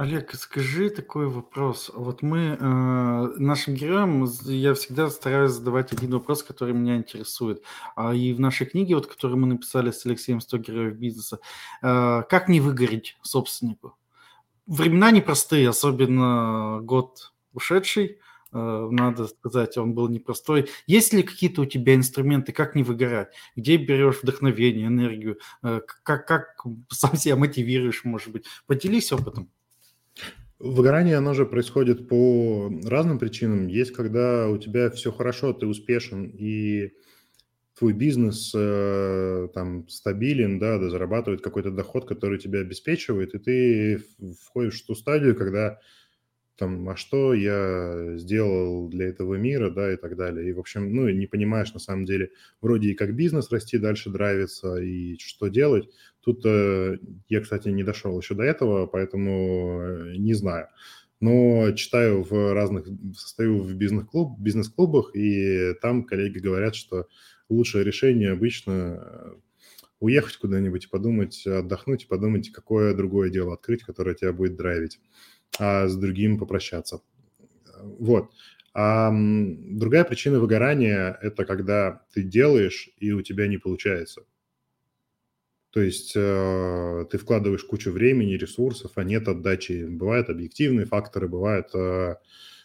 Олег, 0.00 0.34
скажи 0.34 0.88
такой 0.88 1.28
вопрос. 1.28 1.90
Вот 1.94 2.22
мы 2.22 2.56
э, 2.58 3.32
нашим 3.36 3.74
героям, 3.74 4.24
я 4.44 4.72
всегда 4.72 5.10
стараюсь 5.10 5.52
задавать 5.52 5.92
один 5.92 6.12
вопрос, 6.12 6.42
который 6.42 6.72
меня 6.72 6.96
интересует. 6.96 7.62
А 7.96 8.14
и 8.14 8.32
в 8.32 8.40
нашей 8.40 8.66
книге, 8.66 8.94
вот, 8.94 9.06
которую 9.06 9.38
мы 9.40 9.46
написали 9.46 9.90
с 9.90 10.06
Алексеем 10.06 10.38
«100 10.38 10.58
героев 10.58 10.94
бизнеса», 10.94 11.38
э, 11.82 12.22
как 12.30 12.48
не 12.48 12.62
выгореть 12.62 13.18
собственнику? 13.20 13.94
Времена 14.66 15.10
непростые, 15.10 15.68
особенно 15.68 16.78
год 16.80 17.34
ушедший, 17.52 18.20
э, 18.54 18.88
надо 18.90 19.26
сказать, 19.26 19.76
он 19.76 19.92
был 19.92 20.08
непростой. 20.08 20.70
Есть 20.86 21.12
ли 21.12 21.22
какие-то 21.22 21.60
у 21.60 21.66
тебя 21.66 21.94
инструменты, 21.94 22.52
как 22.52 22.74
не 22.74 22.84
выгорать? 22.84 23.34
Где 23.54 23.76
берешь 23.76 24.22
вдохновение, 24.22 24.86
энергию? 24.86 25.40
Э, 25.62 25.82
как, 26.04 26.26
как 26.26 26.64
сам 26.88 27.16
себя 27.18 27.36
мотивируешь, 27.36 28.04
может 28.04 28.32
быть? 28.32 28.46
Поделись 28.66 29.12
опытом. 29.12 29.50
Выгорание, 30.60 31.16
оно 31.16 31.32
же 31.32 31.46
происходит 31.46 32.06
по 32.06 32.70
разным 32.84 33.18
причинам. 33.18 33.66
Есть, 33.66 33.92
когда 33.92 34.46
у 34.48 34.58
тебя 34.58 34.90
все 34.90 35.10
хорошо, 35.10 35.54
ты 35.54 35.66
успешен, 35.66 36.26
и 36.26 36.92
твой 37.78 37.94
бизнес 37.94 38.52
э, 38.54 39.48
там 39.54 39.88
стабилен, 39.88 40.58
да, 40.58 40.78
да, 40.78 40.90
зарабатывает 40.90 41.42
какой-то 41.42 41.70
доход, 41.70 42.06
который 42.06 42.38
тебя 42.38 42.60
обеспечивает, 42.60 43.34
и 43.34 43.38
ты 43.38 44.04
входишь 44.42 44.82
в 44.82 44.86
ту 44.86 44.94
стадию, 44.94 45.36
когда 45.36 45.80
там, 46.56 46.88
а 46.90 46.96
что 46.96 47.32
я 47.34 48.16
сделал 48.18 48.88
для 48.88 49.08
этого 49.08 49.36
мира, 49.36 49.70
да, 49.70 49.94
и 49.94 49.96
так 49.96 50.16
далее. 50.16 50.50
И, 50.50 50.52
в 50.52 50.58
общем, 50.58 50.94
ну, 50.94 51.08
не 51.08 51.26
понимаешь, 51.26 51.72
на 51.72 51.80
самом 51.80 52.04
деле, 52.04 52.32
вроде 52.60 52.90
и 52.90 52.94
как 52.94 53.16
бизнес 53.16 53.50
расти 53.50 53.78
дальше 53.78 54.10
драйвится, 54.10 54.76
и 54.76 55.16
что 55.18 55.48
делать. 55.48 55.88
Тут 56.22 56.44
э, 56.44 56.98
я, 57.28 57.40
кстати, 57.40 57.68
не 57.68 57.82
дошел 57.82 58.18
еще 58.18 58.34
до 58.34 58.42
этого, 58.42 58.86
поэтому 58.86 59.80
э, 59.80 60.16
не 60.16 60.34
знаю. 60.34 60.68
Но 61.20 61.72
читаю 61.72 62.22
в 62.22 62.54
разных, 62.54 62.86
состою 63.16 63.60
в 63.60 63.74
бизнес-клуб, 63.74 64.38
бизнес-клубах, 64.38 65.14
и 65.14 65.74
там 65.82 66.04
коллеги 66.04 66.38
говорят, 66.38 66.74
что 66.74 67.08
лучшее 67.48 67.84
решение 67.84 68.32
обычно 68.32 68.72
э, 68.72 69.32
уехать 70.00 70.36
куда-нибудь 70.36 70.86
и 70.86 70.88
подумать, 70.88 71.46
отдохнуть 71.46 72.04
и 72.04 72.06
подумать, 72.06 72.50
какое 72.50 72.94
другое 72.94 73.30
дело 73.30 73.54
открыть, 73.54 73.82
которое 73.82 74.14
тебя 74.14 74.32
будет 74.32 74.56
драйвить 74.56 74.98
а 75.58 75.88
с 75.88 75.96
другим 75.96 76.38
попрощаться. 76.38 77.02
Вот. 77.82 78.30
А 78.72 79.10
другая 79.12 80.04
причина 80.04 80.38
выгорания– 80.38 81.18
это 81.22 81.44
когда 81.44 82.02
ты 82.14 82.22
делаешь, 82.22 82.90
и 82.98 83.10
у 83.12 83.22
тебя 83.22 83.48
не 83.48 83.58
получается. 83.58 84.22
То 85.70 85.80
есть 85.80 86.12
э, 86.16 87.06
ты 87.10 87.18
вкладываешь 87.18 87.62
кучу 87.64 87.92
времени, 87.92 88.34
ресурсов, 88.34 88.92
а 88.96 89.04
нет 89.04 89.28
отдачи. 89.28 89.86
Бывают 89.88 90.28
объективные 90.28 90.86
факторы, 90.86 91.28
бывают 91.28 91.68
э, 91.74 92.16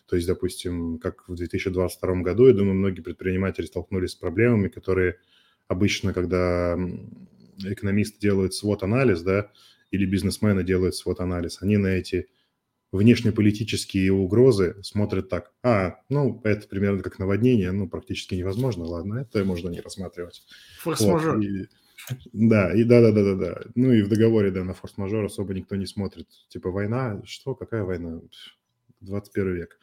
То 0.08 0.16
есть, 0.16 0.28
допустим, 0.28 0.98
как 0.98 1.28
в 1.28 1.36
2022 1.36 2.16
году, 2.22 2.48
я 2.48 2.54
думаю, 2.54 2.76
многие 2.76 3.02
предприниматели 3.02 3.68
столкнулись 3.68 4.12
с 4.12 4.16
проблемами, 4.16 4.70
которые 4.70 5.18
обычно, 5.68 6.14
когда 6.14 6.78
экономисты 7.64 8.20
делают 8.20 8.56
свод-анализ, 8.56 9.22
да, 9.22 9.52
или 9.92 10.06
бизнесмены 10.06 10.64
делают 10.64 10.96
свод-анализ, 10.96 11.62
они 11.62 11.78
на 11.78 11.88
эти 11.88 12.28
внешнеполитические 12.92 14.14
угрозы 14.14 14.78
смотрят 14.84 15.30
так. 15.30 15.52
А, 15.64 15.98
ну, 16.10 16.42
это 16.44 16.68
примерно 16.68 17.04
как 17.04 17.20
наводнение, 17.20 17.72
ну, 17.72 17.88
практически 17.88 18.36
невозможно, 18.36 18.86
ладно, 18.86 19.20
это 19.20 19.44
можно 19.44 19.70
не 19.70 19.82
рассматривать. 19.82 20.44
Форс-мажор. 20.80 21.38
Вот, 21.38 21.46
да, 22.34 22.74
и 22.74 22.84
да-да-да-да-да. 22.84 23.64
Ну 23.76 23.92
и 23.92 24.02
в 24.02 24.10
договоре, 24.10 24.52
да, 24.52 24.64
на 24.64 24.74
форс-мажор 24.74 25.26
особо 25.26 25.54
никто 25.54 25.76
не 25.76 25.86
смотрит. 25.86 26.28
Типа 26.50 26.70
война, 26.70 27.22
что, 27.26 27.56
какая 27.56 27.84
война? 27.84 28.22
21 29.02 29.56
век. 29.56 29.80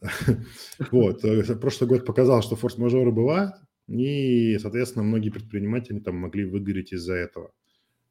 Вот. 0.90 1.24
Э, 1.24 1.42
прошлый 1.56 1.88
год 1.88 2.06
показал, 2.06 2.42
что 2.42 2.56
форс-мажоры 2.56 3.10
бывают, 3.10 3.54
и, 3.88 4.58
соответственно, 4.58 5.04
многие 5.04 5.30
предприниматели 5.30 5.98
там 5.98 6.16
могли 6.16 6.44
выгореть 6.44 6.92
из-за 6.92 7.14
этого. 7.14 7.52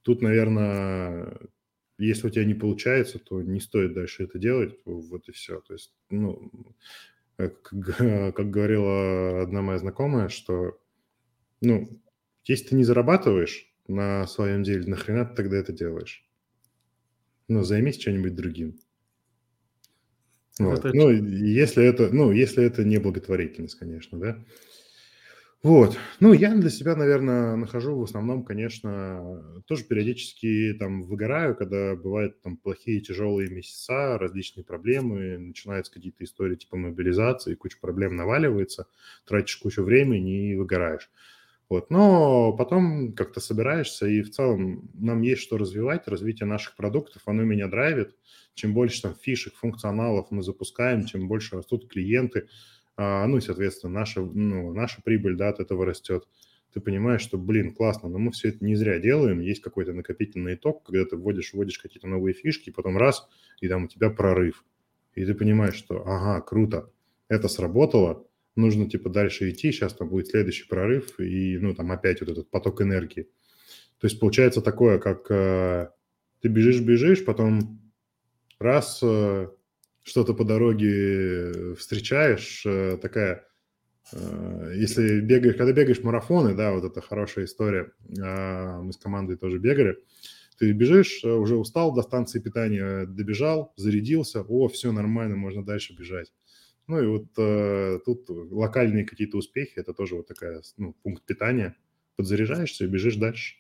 Тут, 0.02 0.22
наверное, 0.22 1.38
если 1.98 2.28
у 2.28 2.30
тебя 2.30 2.46
не 2.46 2.54
получается, 2.54 3.20
то 3.20 3.42
не 3.42 3.60
стоит 3.60 3.94
дальше 3.94 4.24
это 4.24 4.40
делать, 4.40 4.78
вот 4.86 5.30
и 5.30 5.32
все. 5.32 5.62
То 5.62 5.74
есть, 5.74 5.94
ну, 6.10 6.52
э, 7.38 7.50
как, 7.50 8.36
как 8.36 8.50
говорила 8.50 9.42
одна 9.42 9.62
моя 9.62 9.80
знакомая, 9.80 10.28
что, 10.28 10.78
ну, 11.62 12.02
если 12.50 12.70
ты 12.70 12.76
не 12.76 12.84
зарабатываешь 12.84 13.72
на 13.88 14.26
своем 14.28 14.64
деле, 14.64 14.86
нахрена 14.88 15.26
ты 15.26 15.36
тогда 15.36 15.58
это 15.58 15.72
делаешь? 15.72 16.26
Ну, 17.48 17.64
займись 17.64 17.98
чем-нибудь 17.98 18.36
другим. 18.36 18.80
Вот. 20.60 20.84
Ну, 20.94 21.10
если 21.10 21.86
это, 21.86 22.10
ну, 22.12 22.32
если 22.32 22.64
это 22.64 22.84
не 22.84 22.98
благотворительность, 22.98 23.76
конечно, 23.76 24.20
да. 24.20 24.44
Вот. 25.62 25.98
Ну, 26.22 26.32
я 26.32 26.56
для 26.56 26.70
себя, 26.70 26.96
наверное, 26.96 27.56
нахожу 27.58 27.98
в 27.98 28.04
основном, 28.04 28.46
конечно, 28.46 29.62
тоже 29.68 29.84
периодически 29.84 30.74
там 30.80 31.04
выгораю, 31.04 31.56
когда 31.56 31.96
бывают 31.96 32.42
там 32.42 32.56
плохие, 32.56 33.02
тяжелые 33.02 33.50
месяца, 33.50 34.18
различные 34.18 34.64
проблемы, 34.64 35.38
начинаются 35.38 35.94
какие-то 35.94 36.24
истории 36.24 36.56
типа 36.56 36.78
мобилизации, 36.78 37.56
куча 37.56 37.78
проблем 37.80 38.16
наваливается, 38.16 38.88
тратишь 39.26 39.58
кучу 39.58 39.84
времени 39.84 40.52
и 40.52 40.56
выгораешь. 40.56 41.10
Вот. 41.70 41.92
Но 41.92 42.52
потом 42.54 43.14
как-то 43.14 43.40
собираешься, 43.40 44.08
и 44.08 44.24
в 44.24 44.32
целом 44.32 44.90
нам 44.96 45.22
есть 45.22 45.42
что 45.42 45.58
развивать, 45.58 46.08
развитие 46.08 46.48
наших 46.48 46.76
продуктов, 46.76 47.22
оно 47.26 47.44
меня 47.44 47.68
драйвит. 47.68 48.16
Чем 48.56 48.74
больше 48.74 49.04
там 49.04 49.14
фишек, 49.14 49.54
функционалов 49.56 50.28
мы 50.32 50.42
запускаем, 50.42 51.06
тем 51.06 51.28
больше 51.28 51.56
растут 51.56 51.88
клиенты, 51.88 52.48
а, 52.98 53.26
ну 53.28 53.38
и, 53.38 53.42
соответственно, 53.42 53.94
наша, 53.94 54.22
ну, 54.22 54.74
наша 54.74 55.02
прибыль 55.04 55.38
да, 55.38 55.50
от 55.50 55.60
этого 55.60 55.86
растет. 55.86 56.28
Ты 56.74 56.82
понимаешь, 56.82 57.22
что, 57.22 57.38
блин, 57.38 57.74
классно, 57.74 58.10
но 58.10 58.20
мы 58.20 58.32
все 58.32 58.50
это 58.50 58.66
не 58.66 58.76
зря 58.76 59.00
делаем, 59.00 59.40
есть 59.40 59.62
какой-то 59.62 59.94
накопительный 59.94 60.56
итог, 60.56 60.84
когда 60.84 61.06
ты 61.06 61.16
вводишь, 61.16 61.54
вводишь 61.54 61.80
какие-то 61.80 62.08
новые 62.08 62.34
фишки, 62.34 62.72
потом 62.72 62.98
раз, 62.98 63.28
и 63.62 63.68
там 63.68 63.86
у 63.86 63.88
тебя 63.88 64.10
прорыв. 64.10 64.66
И 65.16 65.24
ты 65.26 65.34
понимаешь, 65.34 65.76
что, 65.76 66.04
ага, 66.06 66.42
круто, 66.42 66.92
это 67.28 67.48
сработало, 67.48 68.28
нужно 68.60 68.90
типа 68.90 69.10
дальше 69.10 69.50
идти, 69.50 69.72
сейчас 69.72 69.94
там 69.94 70.10
будет 70.10 70.28
следующий 70.28 70.68
прорыв, 70.68 71.20
и 71.20 71.58
ну 71.58 71.74
там 71.74 71.92
опять 71.92 72.22
вот 72.22 72.30
этот 72.30 72.50
поток 72.50 72.82
энергии. 72.82 73.24
То 74.00 74.08
есть 74.08 74.20
получается 74.20 74.62
такое, 74.62 75.00
как 75.00 75.30
э, 75.30 75.90
ты 76.42 76.48
бежишь-бежишь, 76.48 77.26
потом 77.26 77.82
раз 78.60 79.00
э, 79.04 79.50
что-то 80.04 80.34
по 80.34 80.46
дороге 80.46 81.76
встречаешь, 81.76 82.64
э, 82.66 82.98
такая, 83.02 83.46
э, 84.14 84.74
если 84.76 85.20
бегаешь, 85.20 85.56
когда 85.56 85.74
бегаешь 85.74 86.02
марафоны, 86.02 86.56
да, 86.56 86.72
вот 86.72 86.86
это 86.86 87.02
хорошая 87.02 87.46
история, 87.46 87.92
э, 88.08 88.82
мы 88.82 88.94
с 88.94 88.98
командой 88.98 89.36
тоже 89.36 89.60
бегали, 89.60 89.98
ты 90.58 90.72
бежишь, 90.72 91.22
э, 91.24 91.32
уже 91.32 91.56
устал 91.56 91.94
до 91.94 92.02
станции 92.02 92.40
питания, 92.40 93.06
добежал, 93.06 93.74
зарядился, 93.76 94.42
о, 94.42 94.68
все 94.68 94.92
нормально, 94.92 95.36
можно 95.36 95.64
дальше 95.64 95.94
бежать. 95.94 96.32
Ну 96.90 97.00
и 97.00 97.06
вот 97.06 97.28
э, 97.38 98.00
тут 98.04 98.26
локальные 98.30 99.06
какие-то 99.06 99.38
успехи, 99.38 99.74
это 99.76 99.94
тоже 99.94 100.16
вот 100.16 100.28
такая, 100.28 100.64
ну, 100.78 100.96
пункт 101.04 101.24
питания. 101.24 101.76
Подзаряжаешься 102.16 102.84
и 102.84 102.88
бежишь 102.88 103.16
дальше. 103.16 103.58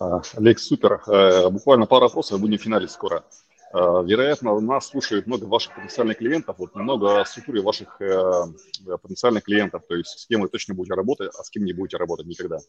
А, 0.00 0.22
Олег, 0.36 0.60
супер. 0.60 1.02
Э, 1.06 1.50
буквально 1.50 1.84
пару 1.84 2.06
вопросов, 2.06 2.40
будем 2.40 2.56
в 2.56 2.62
финале 2.62 2.88
скоро. 2.88 3.22
Э, 3.74 4.02
вероятно, 4.02 4.58
нас 4.60 4.86
слушает 4.86 5.26
много 5.26 5.44
ваших 5.44 5.74
потенциальных 5.74 6.16
клиентов, 6.16 6.56
вот 6.58 6.74
немного 6.74 7.20
о 7.20 7.26
структуре 7.26 7.60
ваших 7.60 8.00
э, 8.00 8.44
потенциальных 9.02 9.44
клиентов, 9.44 9.82
то 9.86 9.94
есть 9.94 10.20
с 10.20 10.26
кем 10.26 10.40
вы 10.40 10.48
точно 10.48 10.72
будете 10.72 10.94
работать, 10.94 11.32
а 11.38 11.44
с 11.44 11.50
кем 11.50 11.66
не 11.66 11.74
будете 11.74 11.98
работать 11.98 12.26
никогда. 12.26 12.60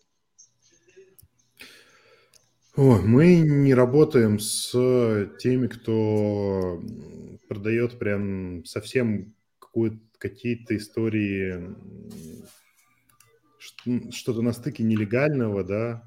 О, 2.75 2.97
мы 2.97 3.37
не 3.37 3.73
работаем 3.73 4.39
с 4.39 4.71
теми, 5.39 5.67
кто 5.67 6.81
продает 7.49 7.99
прям 7.99 8.63
совсем 8.63 9.33
какие-то 10.17 10.77
истории, 10.77 11.75
что-то 14.11 14.41
на 14.41 14.53
стыке 14.53 14.83
нелегального, 14.83 15.63
да, 15.63 16.03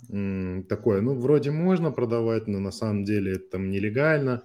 такое. 0.68 1.00
Ну, 1.00 1.14
вроде 1.14 1.50
можно 1.50 1.90
продавать, 1.90 2.46
но 2.46 2.60
на 2.60 2.70
самом 2.70 3.04
деле 3.04 3.32
это 3.32 3.50
там 3.50 3.70
нелегально. 3.70 4.42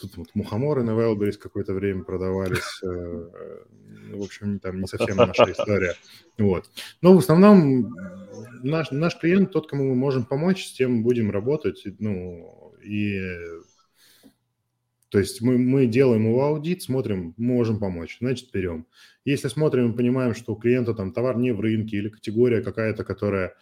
Тут 0.00 0.16
вот 0.16 0.34
мухоморы 0.34 0.82
на 0.82 0.92
Wildberries 0.92 1.38
какое-то 1.38 1.74
время 1.74 2.02
продавались. 2.02 2.82
Э, 2.82 2.88
э, 2.88 4.14
в 4.16 4.22
общем, 4.22 4.58
там 4.58 4.80
не 4.80 4.86
совсем 4.86 5.16
наша 5.16 5.52
история. 5.52 5.94
Вот. 6.38 6.70
Но 7.02 7.14
в 7.14 7.18
основном 7.18 7.94
наш, 8.62 8.90
наш 8.90 9.18
клиент, 9.18 9.52
тот, 9.52 9.68
кому 9.68 9.90
мы 9.90 9.94
можем 9.94 10.24
помочь, 10.24 10.66
с 10.66 10.72
тем 10.72 11.02
будем 11.02 11.30
работать. 11.30 11.84
Ну, 11.98 12.74
и 12.82 13.20
то 15.12 15.18
есть 15.18 15.42
мы, 15.42 15.58
мы 15.58 15.84
делаем 15.84 16.24
его 16.24 16.42
аудит, 16.42 16.82
смотрим, 16.82 17.34
можем 17.36 17.78
помочь, 17.78 18.16
значит, 18.18 18.50
берем. 18.50 18.86
Если 19.26 19.48
смотрим 19.48 19.92
и 19.92 19.94
понимаем, 19.94 20.34
что 20.34 20.54
у 20.54 20.56
клиента 20.56 20.94
там 20.94 21.12
товар 21.12 21.36
не 21.36 21.52
в 21.52 21.60
рынке 21.60 21.98
или 21.98 22.08
категория 22.08 22.62
какая-то, 22.62 23.04
которая 23.04 23.54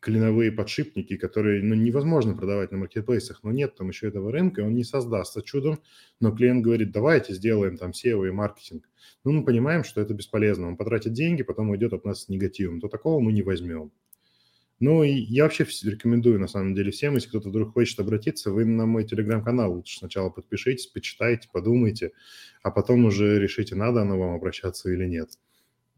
клиновые 0.00 0.50
подшипники, 0.50 1.16
которые 1.16 1.62
ну, 1.62 1.76
невозможно 1.76 2.34
продавать 2.34 2.72
на 2.72 2.78
маркетплейсах, 2.78 3.44
но 3.44 3.52
нет 3.52 3.76
там 3.76 3.88
еще 3.90 4.08
этого 4.08 4.32
рынка, 4.32 4.62
он 4.62 4.74
не 4.74 4.82
создастся 4.82 5.42
чудом, 5.42 5.78
но 6.20 6.32
клиент 6.32 6.64
говорит, 6.64 6.90
давайте 6.90 7.34
сделаем 7.34 7.76
там 7.76 7.92
SEO 7.92 8.26
и 8.26 8.32
маркетинг. 8.32 8.88
Ну, 9.22 9.30
мы 9.30 9.44
понимаем, 9.44 9.84
что 9.84 10.00
это 10.00 10.12
бесполезно, 10.12 10.66
он 10.66 10.76
потратит 10.76 11.12
деньги, 11.12 11.44
потом 11.44 11.70
уйдет 11.70 11.92
от 11.92 12.04
нас 12.04 12.24
с 12.24 12.28
негативом, 12.28 12.80
то 12.80 12.88
такого 12.88 13.20
мы 13.20 13.32
не 13.32 13.42
возьмем. 13.42 13.92
Ну, 14.78 15.02
и 15.02 15.10
я 15.10 15.44
вообще 15.44 15.66
рекомендую, 15.84 16.38
на 16.38 16.48
самом 16.48 16.74
деле, 16.74 16.90
всем, 16.90 17.14
если 17.14 17.28
кто-то 17.28 17.48
вдруг 17.48 17.72
хочет 17.72 17.98
обратиться, 17.98 18.50
вы 18.50 18.66
на 18.66 18.84
мой 18.84 19.04
телеграм-канал 19.04 19.72
лучше 19.72 19.98
сначала 19.98 20.28
подпишитесь, 20.28 20.86
почитайте, 20.86 21.48
подумайте, 21.50 22.12
а 22.62 22.70
потом 22.70 23.06
уже 23.06 23.38
решите, 23.38 23.74
надо 23.74 24.02
оно 24.02 24.18
вам 24.18 24.34
обращаться 24.34 24.90
или 24.90 25.06
нет. 25.06 25.30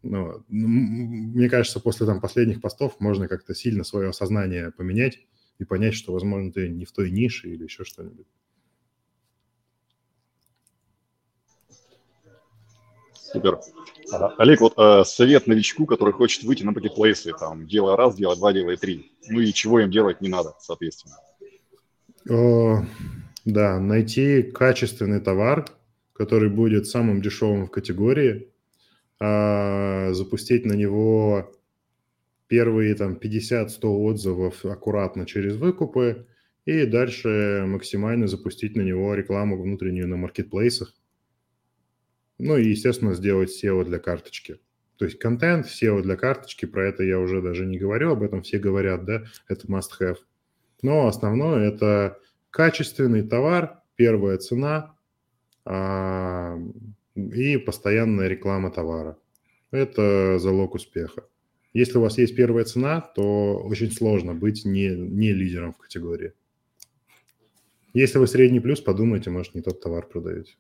Ну, 0.03 0.45
мне 0.49 1.51
кажется, 1.51 1.81
после 1.81 2.07
там 2.07 2.21
последних 2.21 2.61
постов 2.61 3.01
можно 3.01 3.27
как-то 3.27 3.55
сильно 3.55 3.83
свое 3.83 4.13
сознание 4.13 4.71
поменять 4.71 5.27
и 5.59 5.65
понять, 5.65 5.95
что, 5.95 6.13
возможно, 6.13 6.53
ты 6.53 6.69
не 6.69 6.85
в 6.85 6.93
той 6.93 7.11
нише 7.11 7.49
или 7.49 7.65
еще 7.65 7.85
что-нибудь. 7.85 8.27
Супер. 13.15 13.59
Олег, 14.39 14.61
вот 14.61 14.75
э, 14.77 15.05
совет 15.05 15.47
новичку, 15.47 15.87
который 15.87 16.13
хочет 16.13 16.45
выйти 16.45 16.63
на 16.63 16.73
маркетплейсы, 16.73 17.33
там, 17.39 17.67
делая 17.67 17.97
раз, 17.97 18.17
делая 18.17 18.37
два, 18.37 18.53
делая 18.53 18.77
три. 18.77 19.13
Ну 19.29 19.41
и 19.41 19.53
чего 19.53 19.81
им 19.81 19.91
делать 19.91 20.21
не 20.21 20.29
надо, 20.29 20.55
соответственно. 20.61 21.17
О, 22.29 22.85
да, 23.45 23.79
найти 23.81 24.43
качественный 24.43 25.21
товар, 25.21 25.67
который 26.13 26.51
будет 26.51 26.87
самым 26.87 27.23
дешевым 27.23 27.67
в 27.67 27.71
категории, 27.71 28.49
а, 29.21 30.13
запустить 30.13 30.65
на 30.67 30.75
него 30.75 31.51
первые 32.47 32.95
там 32.95 33.15
50-100 33.15 33.87
отзывов 33.87 34.65
аккуратно 34.65 35.27
через 35.27 35.57
выкупы 35.57 36.27
и 36.65 36.85
дальше 36.85 37.65
максимально 37.67 38.27
запустить 38.27 38.77
на 38.77 38.83
него 38.83 39.15
рекламу 39.15 39.61
внутреннюю 39.61 40.09
на 40.09 40.17
маркетплейсах, 40.17 40.95
ну 42.39 42.57
и, 42.57 42.69
естественно, 42.71 43.15
сделать 43.15 43.51
SEO 43.51 43.85
для 43.85 43.99
карточки. 43.99 44.59
То 44.97 45.05
есть 45.05 45.19
контент, 45.19 45.67
SEO 45.67 46.03
для 46.03 46.17
карточки, 46.17 46.67
про 46.67 46.89
это 46.89 47.03
я 47.05 47.19
уже 47.19 47.41
даже 47.41 47.67
не 47.67 47.79
говорю, 47.79 48.13
об 48.13 48.23
этом 48.23 48.43
все 48.43 48.59
говорят, 48.59 49.05
да, 49.05 49.25
это 49.49 49.67
must-have. 49.67 50.19
Но 50.83 51.07
основное– 51.07 51.69
это 51.73 52.19
качественный 52.51 53.23
товар, 53.23 53.81
первая 53.97 54.39
цена 54.39 54.97
а, 55.65 56.59
и 57.15 57.57
постоянная 57.59 58.29
реклама 58.29 58.71
товара. 58.71 59.19
Это 59.71 60.39
залог 60.39 60.75
успеха. 60.75 61.25
Если 61.75 61.99
у 61.99 62.01
вас 62.01 62.19
есть 62.19 62.35
первая 62.35 62.65
цена, 62.65 63.01
то 63.01 63.59
очень 63.59 63.93
сложно 63.93 64.35
быть 64.35 64.65
не, 64.65 64.89
не 64.89 65.33
лидером 65.33 65.75
в 65.75 65.79
категории. 65.79 66.33
Если 67.93 68.19
вы 68.19 68.27
средний 68.27 68.61
плюс, 68.61 68.81
подумайте, 68.81 69.31
может, 69.31 69.55
не 69.55 69.61
тот 69.61 69.81
товар 69.81 70.07
продаете. 70.07 70.55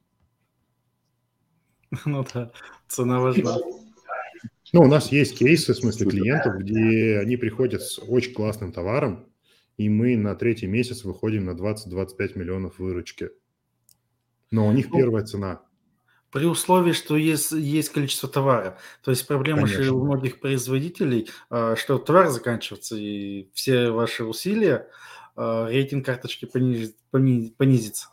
Ну 2.04 2.24
да, 2.34 2.50
цена 2.86 3.20
важна. 3.20 3.58
Ну, 4.72 4.82
у 4.82 4.86
нас 4.86 5.10
есть 5.10 5.38
кейсы, 5.38 5.72
в 5.72 5.76
смысле 5.76 6.06
клиентов, 6.06 6.58
где 6.58 7.18
они 7.18 7.36
приходят 7.36 7.82
с 7.82 7.98
очень 7.98 8.34
классным 8.34 8.72
товаром, 8.72 9.26
и 9.78 9.88
мы 9.88 10.16
на 10.16 10.34
третий 10.34 10.66
месяц 10.66 11.04
выходим 11.04 11.46
на 11.46 11.52
20-25 11.52 12.38
миллионов 12.38 12.78
выручки. 12.78 13.30
Но 14.50 14.66
у 14.66 14.72
них 14.72 14.90
ну, 14.90 14.98
первая 14.98 15.24
цена. 15.24 15.62
При 16.30 16.44
условии, 16.44 16.92
что 16.92 17.16
есть, 17.16 17.52
есть 17.52 17.88
количество 17.90 18.28
товара. 18.28 18.76
То 19.02 19.10
есть 19.10 19.26
проблема 19.26 19.62
Конечно. 19.62 19.82
же 19.82 19.94
у 19.94 20.04
многих 20.04 20.40
производителей, 20.40 21.30
а, 21.48 21.74
что 21.74 21.98
товар 21.98 22.28
заканчивается, 22.28 22.96
и 22.96 23.48
все 23.54 23.90
ваши 23.90 24.24
усилия, 24.24 24.88
а, 25.36 25.68
рейтинг 25.68 26.04
карточки 26.04 26.44
понизит, 26.44 26.96
понизится. 27.10 28.08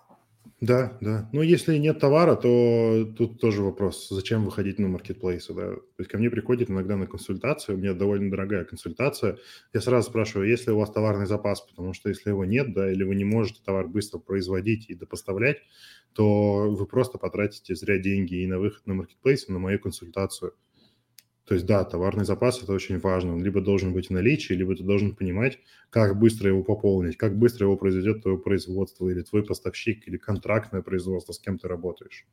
Да, 0.66 0.97
да. 1.01 1.30
Но 1.32 1.43
если 1.43 1.78
нет 1.78 1.99
товара, 1.99 2.36
то 2.36 3.05
тут 3.18 3.39
тоже 3.39 3.61
вопрос, 3.61 4.07
зачем 4.09 4.45
выходить 4.45 4.80
на 4.80 4.88
маркетплейсы, 4.88 5.53
да. 5.53 5.74
То 5.76 5.82
есть 5.99 6.09
ко 6.09 6.18
мне 6.18 6.30
приходит 6.32 6.72
иногда 6.72 6.95
на 6.95 7.05
консультацию, 7.07 7.76
у 7.76 7.80
меня 7.80 7.93
довольно 7.93 8.32
дорогая 8.32 8.63
консультация, 8.63 9.38
я 9.74 9.82
сразу 9.82 10.09
спрашиваю, 10.09 10.49
есть 10.49 10.66
ли 10.66 10.74
у 10.74 10.78
вас 10.80 10.89
товарный 10.91 11.28
запас, 11.28 11.61
потому 11.61 11.93
что 11.93 12.09
если 12.09 12.30
его 12.30 12.45
нет, 12.45 12.74
да, 12.74 12.91
или 12.91 13.03
вы 13.03 13.16
не 13.16 13.26
можете 13.26 13.61
товар 13.63 13.88
быстро 13.88 14.18
производить 14.18 14.89
и 14.89 14.95
допоставлять, 14.95 15.57
то 16.13 16.72
вы 16.72 16.86
просто 16.88 17.18
потратите 17.20 17.76
зря 17.76 17.99
деньги 17.99 18.36
и 18.36 18.47
на 18.47 18.57
выход 18.57 18.88
на 18.88 18.95
маркетплейс, 18.95 19.47
и 19.47 19.51
на 19.51 19.59
мою 19.59 19.80
консультацию. 19.80 20.53
То 21.46 21.54
есть, 21.54 21.68
да, 21.68 21.84
товарный 21.84 22.26
запас– 22.26 22.62
это 22.64 22.74
очень 22.74 23.00
важно. 23.00 23.34
Он 23.34 23.43
либо 23.43 23.62
должен 23.62 23.93
быть 23.93 24.08
в 24.08 24.10
наличии, 24.12 24.54
либо 24.54 24.76
ты 24.76 24.84
должен 24.84 25.16
понимать, 25.16 25.60
как 25.91 26.18
быстро 26.18 26.50
его 26.50 26.64
пополнить, 26.64 27.18
как 27.18 27.38
быстро 27.38 27.66
его 27.66 27.78
произведет 27.78 28.24
твое 28.24 28.38
производство 28.38 29.08
или 29.08 29.22
твой 29.22 29.43
поставщик, 29.43 30.08
или 30.08 30.18
контрактное 30.18 30.82
производство, 30.82 31.34
с 31.34 31.39
кем 31.39 31.60
ты 31.60 31.68
работаешь. 31.68 32.26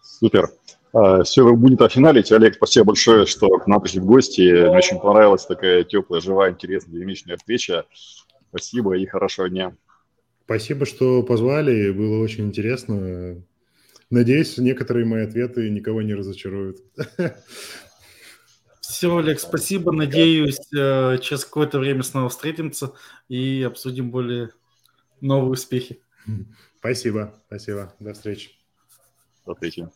Супер. 0.00 0.50
А, 0.92 1.24
Все, 1.24 1.42
вы 1.42 1.56
будете 1.56 1.88
финалить. 1.88 2.30
Олег, 2.30 2.54
спасибо 2.54 2.86
большое, 2.86 3.26
что 3.26 3.48
к 3.58 3.66
нам 3.66 3.80
пришли 3.80 3.98
в 4.00 4.04
гости. 4.04 4.42
Мне 4.42 4.70
очень 4.70 5.00
понравилась 5.00 5.44
такая 5.44 5.82
теплая, 5.82 6.20
живая, 6.20 6.52
интересная, 6.52 6.94
динамичная 6.94 7.36
встреча. 7.36 7.86
Спасибо 8.50 8.96
и 8.96 9.06
хорошего 9.06 9.48
дня. 9.48 9.76
Спасибо, 10.44 10.86
что 10.86 11.24
позвали. 11.24 11.90
Было 11.90 12.22
очень 12.22 12.46
интересно. 12.46 13.42
Надеюсь, 14.12 14.58
некоторые 14.58 15.06
мои 15.06 15.24
ответы 15.24 15.70
никого 15.70 16.02
не 16.02 16.12
разочаруют. 16.12 16.82
Все, 18.82 19.16
Олег, 19.16 19.40
спасибо. 19.40 19.90
Надеюсь, 19.90 20.60
э, 20.76 21.16
через 21.22 21.46
какое-то 21.46 21.78
время 21.78 22.02
снова 22.02 22.28
встретимся 22.28 22.92
и 23.30 23.62
обсудим 23.62 24.10
более 24.10 24.50
новые 25.22 25.52
успехи. 25.52 26.02
Спасибо, 26.78 27.42
спасибо. 27.46 27.94
До 28.00 28.12
встречи. 28.12 28.50
До 29.46 29.54
встречи. 29.54 29.88